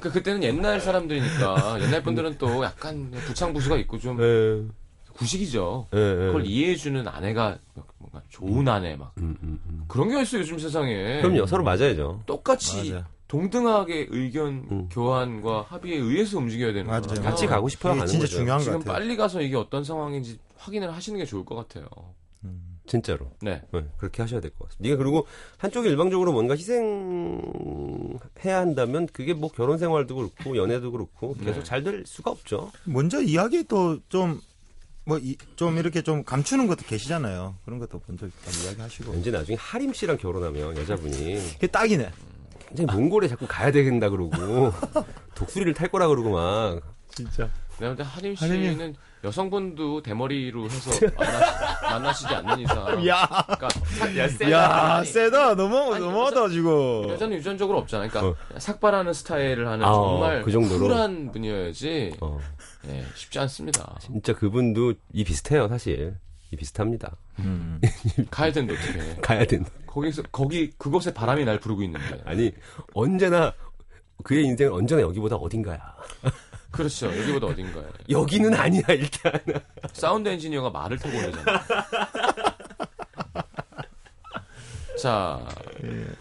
[0.00, 4.62] 그 그때는 옛날 사람들이니까 옛날 분들은 또 약간 부창부수가 있고 좀 예,
[5.14, 5.88] 구식이죠.
[5.94, 6.26] 예, 예.
[6.26, 7.58] 그걸 이해해주는 아내가
[7.98, 9.84] 뭔가 좋은 아내 막 음, 음, 음.
[9.88, 11.20] 그런 게 있어 요 요즘 세상에.
[11.20, 12.22] 그럼요 서로 맞아야죠.
[12.26, 13.08] 똑같이 맞아.
[13.26, 14.88] 동등하게 의견 음.
[14.90, 17.02] 교환과 합의에 의해서 움직여야 되는 맞아요.
[17.02, 18.36] 거라서 같이 가고 싶어야 가는 진짜 거죠.
[18.38, 18.92] 중요한 것 지금 같아요.
[18.94, 21.86] 빨리 가서 이게 어떤 상황인지 확인을 하시는 게 좋을 것 같아요.
[22.88, 23.30] 진짜로.
[23.42, 23.62] 네.
[23.72, 24.88] 네, 그렇게 하셔야 될 것 같습니다.
[24.88, 25.26] 네가 그리고
[25.58, 31.64] 한쪽이 일방적으로 뭔가 희생해야 한다면 그게 뭐 결혼 생활도 그렇고 연애도 그렇고 계속 네.
[31.64, 32.70] 잘될 수가 없죠.
[32.84, 34.40] 먼저 이야기도 좀,
[35.04, 37.56] 뭐, 이, 좀 이렇게 좀 감추는 것도 계시잖아요.
[37.64, 39.12] 그런 것도 먼저 일단 이야기하시고.
[39.12, 42.10] 왠지 나중에 하림 씨랑 결혼하면 여자분이 그게 딱이네.
[42.68, 44.32] 굉장히 몽골에 자꾸 가야 된다 그러고
[45.34, 46.80] 독수리를 탈 거라 그러고 막
[47.14, 47.48] 진짜.
[47.78, 52.76] 내가 볼때 하림 하림이- 씨는 여성분도 대머리로 해서 만나시, 만나시 지 않는 이상.
[53.08, 54.50] 야, 그러니까 삭- 야, 세다.
[54.50, 55.54] 야, 아니, 세다.
[55.56, 57.08] 너무, 아니, 너무하다, 지금.
[57.08, 58.08] 여자는 유전적으로 없잖아요.
[58.10, 60.86] 그러니까 삭발하는 스타일을 하는 아, 정말 그 정도로?
[60.86, 62.38] 쿨한 분이어야지 어,
[62.88, 63.96] 예, 쉽지 않습니다.
[64.00, 66.14] 진짜 그분도 이 비슷해요 사실
[66.52, 67.16] 이 비슷합니다.
[67.40, 67.80] 음.
[68.30, 69.20] 가야 되는데 어떻게?
[69.20, 72.20] 가야 된 거기서 거기 그곳에 바람이 날 부르고 있는데.
[72.24, 72.52] 아니
[72.94, 73.52] 언제나
[74.22, 75.78] 그의 인생은 언제나 여기보다 어딘가야.
[76.70, 77.06] 그렇죠.
[77.06, 77.84] 여기보다 어딘가에.
[78.10, 79.32] 여기는 아니야 일단.
[79.92, 81.62] 사운드 엔지니어가 말을 타고 오잖아.
[85.00, 85.40] 자,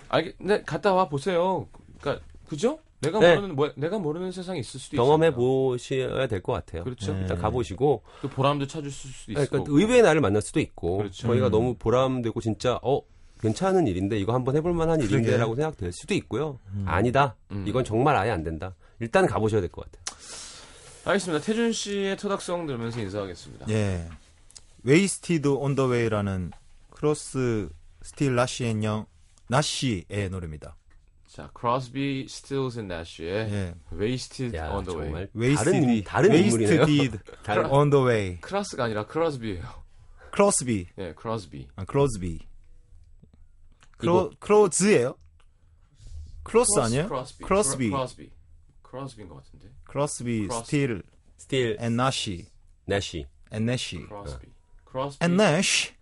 [0.09, 1.67] 알겠, 네, 갔다 와 보세요.
[1.99, 2.79] 그러니까 그죠?
[3.01, 3.35] 내가 네.
[3.35, 5.33] 모르는 뭐, 내가 모르는 세상이 있을 수도 경험해.
[5.33, 6.83] 보셔야 될 것 같아요.
[6.83, 7.13] 그렇죠.
[7.13, 7.21] 네.
[7.21, 9.45] 일단 가보시고 또 보람도 찾을 수도 있고.
[9.49, 11.27] 그러니까 의외의 나를 만날 수도 있고 그렇죠.
[11.27, 11.51] 저희가 음.
[11.51, 13.01] 너무 보람되고 진짜 어
[13.41, 15.15] 괜찮은 일인데 이거 한번 해볼 만한 그러게.
[15.15, 16.59] 일인데라고 생각될 수도 있고요.
[16.85, 17.35] 아니다.
[17.51, 17.65] 음.
[17.67, 18.73] 이건 정말 아예 안 된다.
[18.99, 20.03] 일단 가보셔야 될 것 같아요.
[21.05, 21.43] 알겠습니다.
[21.45, 23.67] 태준 씨의 토닥성 들으면서 인사하겠습니다.
[23.69, 24.09] 예.
[24.83, 26.51] 웨이스티드 온더 웨이라는
[26.91, 27.69] 크로스
[28.01, 29.05] 스틸 라시의 영,
[29.47, 30.75] 나시의 노래입니다.
[31.27, 33.75] 자, 크로스비, 스틸스 앤 나쉬의 예.
[33.93, 35.05] Wasted 야 on the Way.
[35.11, 36.31] 정말 웨이스티드, 다른 인- 다른.
[36.31, 38.39] 웨이스티드 다른- on the way.
[38.41, 39.63] 크라스가 아니라 크로스비예요.
[40.31, 41.67] 크로스비, 예, 크로스비.
[41.75, 42.39] 아, 크로스비.
[43.97, 45.15] 크로, 크로즈예요?
[46.43, 47.07] 크로스 아니에요?
[47.07, 47.43] 크로스비.
[47.43, 47.89] 크로스비.
[47.89, 48.29] 크로스비.
[48.89, 49.69] 크로스비인 것 같은데.
[49.85, 50.65] 크로스비, 크로스.
[50.65, 51.03] 스틸,
[51.37, 52.47] 스틸 앤 나시,
[52.85, 53.27] 내시.
[53.51, 54.47] 앤 내시, 크로스비.
[54.85, 55.25] 크로스비.
[55.25, 55.93] 앤 내시,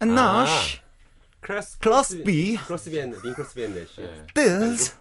[0.00, 0.42] 앤 아.
[0.44, 0.80] 나시,
[1.40, 3.76] 크로스 크로스비, 크로스비 앤린 크로스비 앤.
[3.76, 4.26] 예.
[4.34, 4.96] this.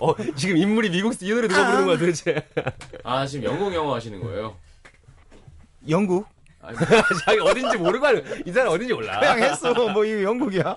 [0.00, 2.46] 어 지금 인물이 미국 이 노래 누가 부르는 거야 도대체?
[3.02, 4.56] 아 지금 영국 영어 하시는 거예요?
[5.88, 6.26] 영국?
[7.24, 8.46] 자기 어딘지 모르고 하는.
[8.46, 9.18] 이 사람 어딘지 몰라.
[9.20, 9.72] 그냥 했어.
[9.72, 10.76] 뭐 이거 영국이야?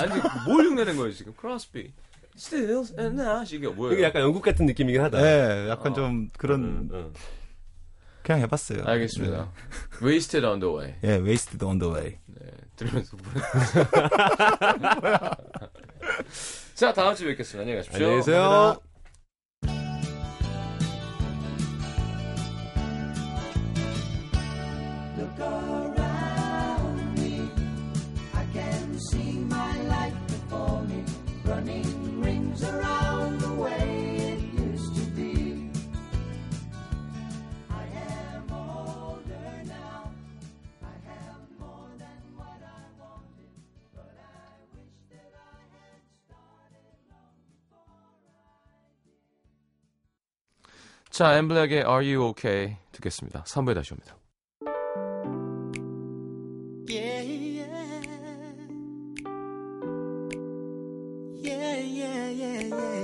[0.00, 1.32] 아니 뭘 흉내낸 거예요 지금?
[1.34, 1.92] 크로스비.
[2.40, 3.94] Stills and Nash 이게 뭐예요?
[3.94, 5.20] 이게 약간 영국 같은 느낌이긴 하다.
[5.20, 7.12] 네, 약간 좀 그런 응, 응.
[8.22, 8.82] 그냥 해봤어요.
[8.84, 9.52] 알겠습니다.
[10.02, 10.94] Wasted on the way.
[11.04, 12.18] 예, wasted on the way.
[12.26, 13.40] 네, 들으면서 보내.
[16.74, 17.60] 자, 다음 주에 뵙겠습니다.
[17.60, 17.96] 안녕히 가십시오.
[17.96, 18.42] 안녕히 계세요.
[18.42, 18.89] Look
[51.20, 53.44] 자, 엠블랙의 Are You Okay 듣겠습니다.
[53.44, 54.16] 3부에 다시 옵니다.
[56.88, 57.68] Yeah, yeah.
[61.44, 62.99] Yeah,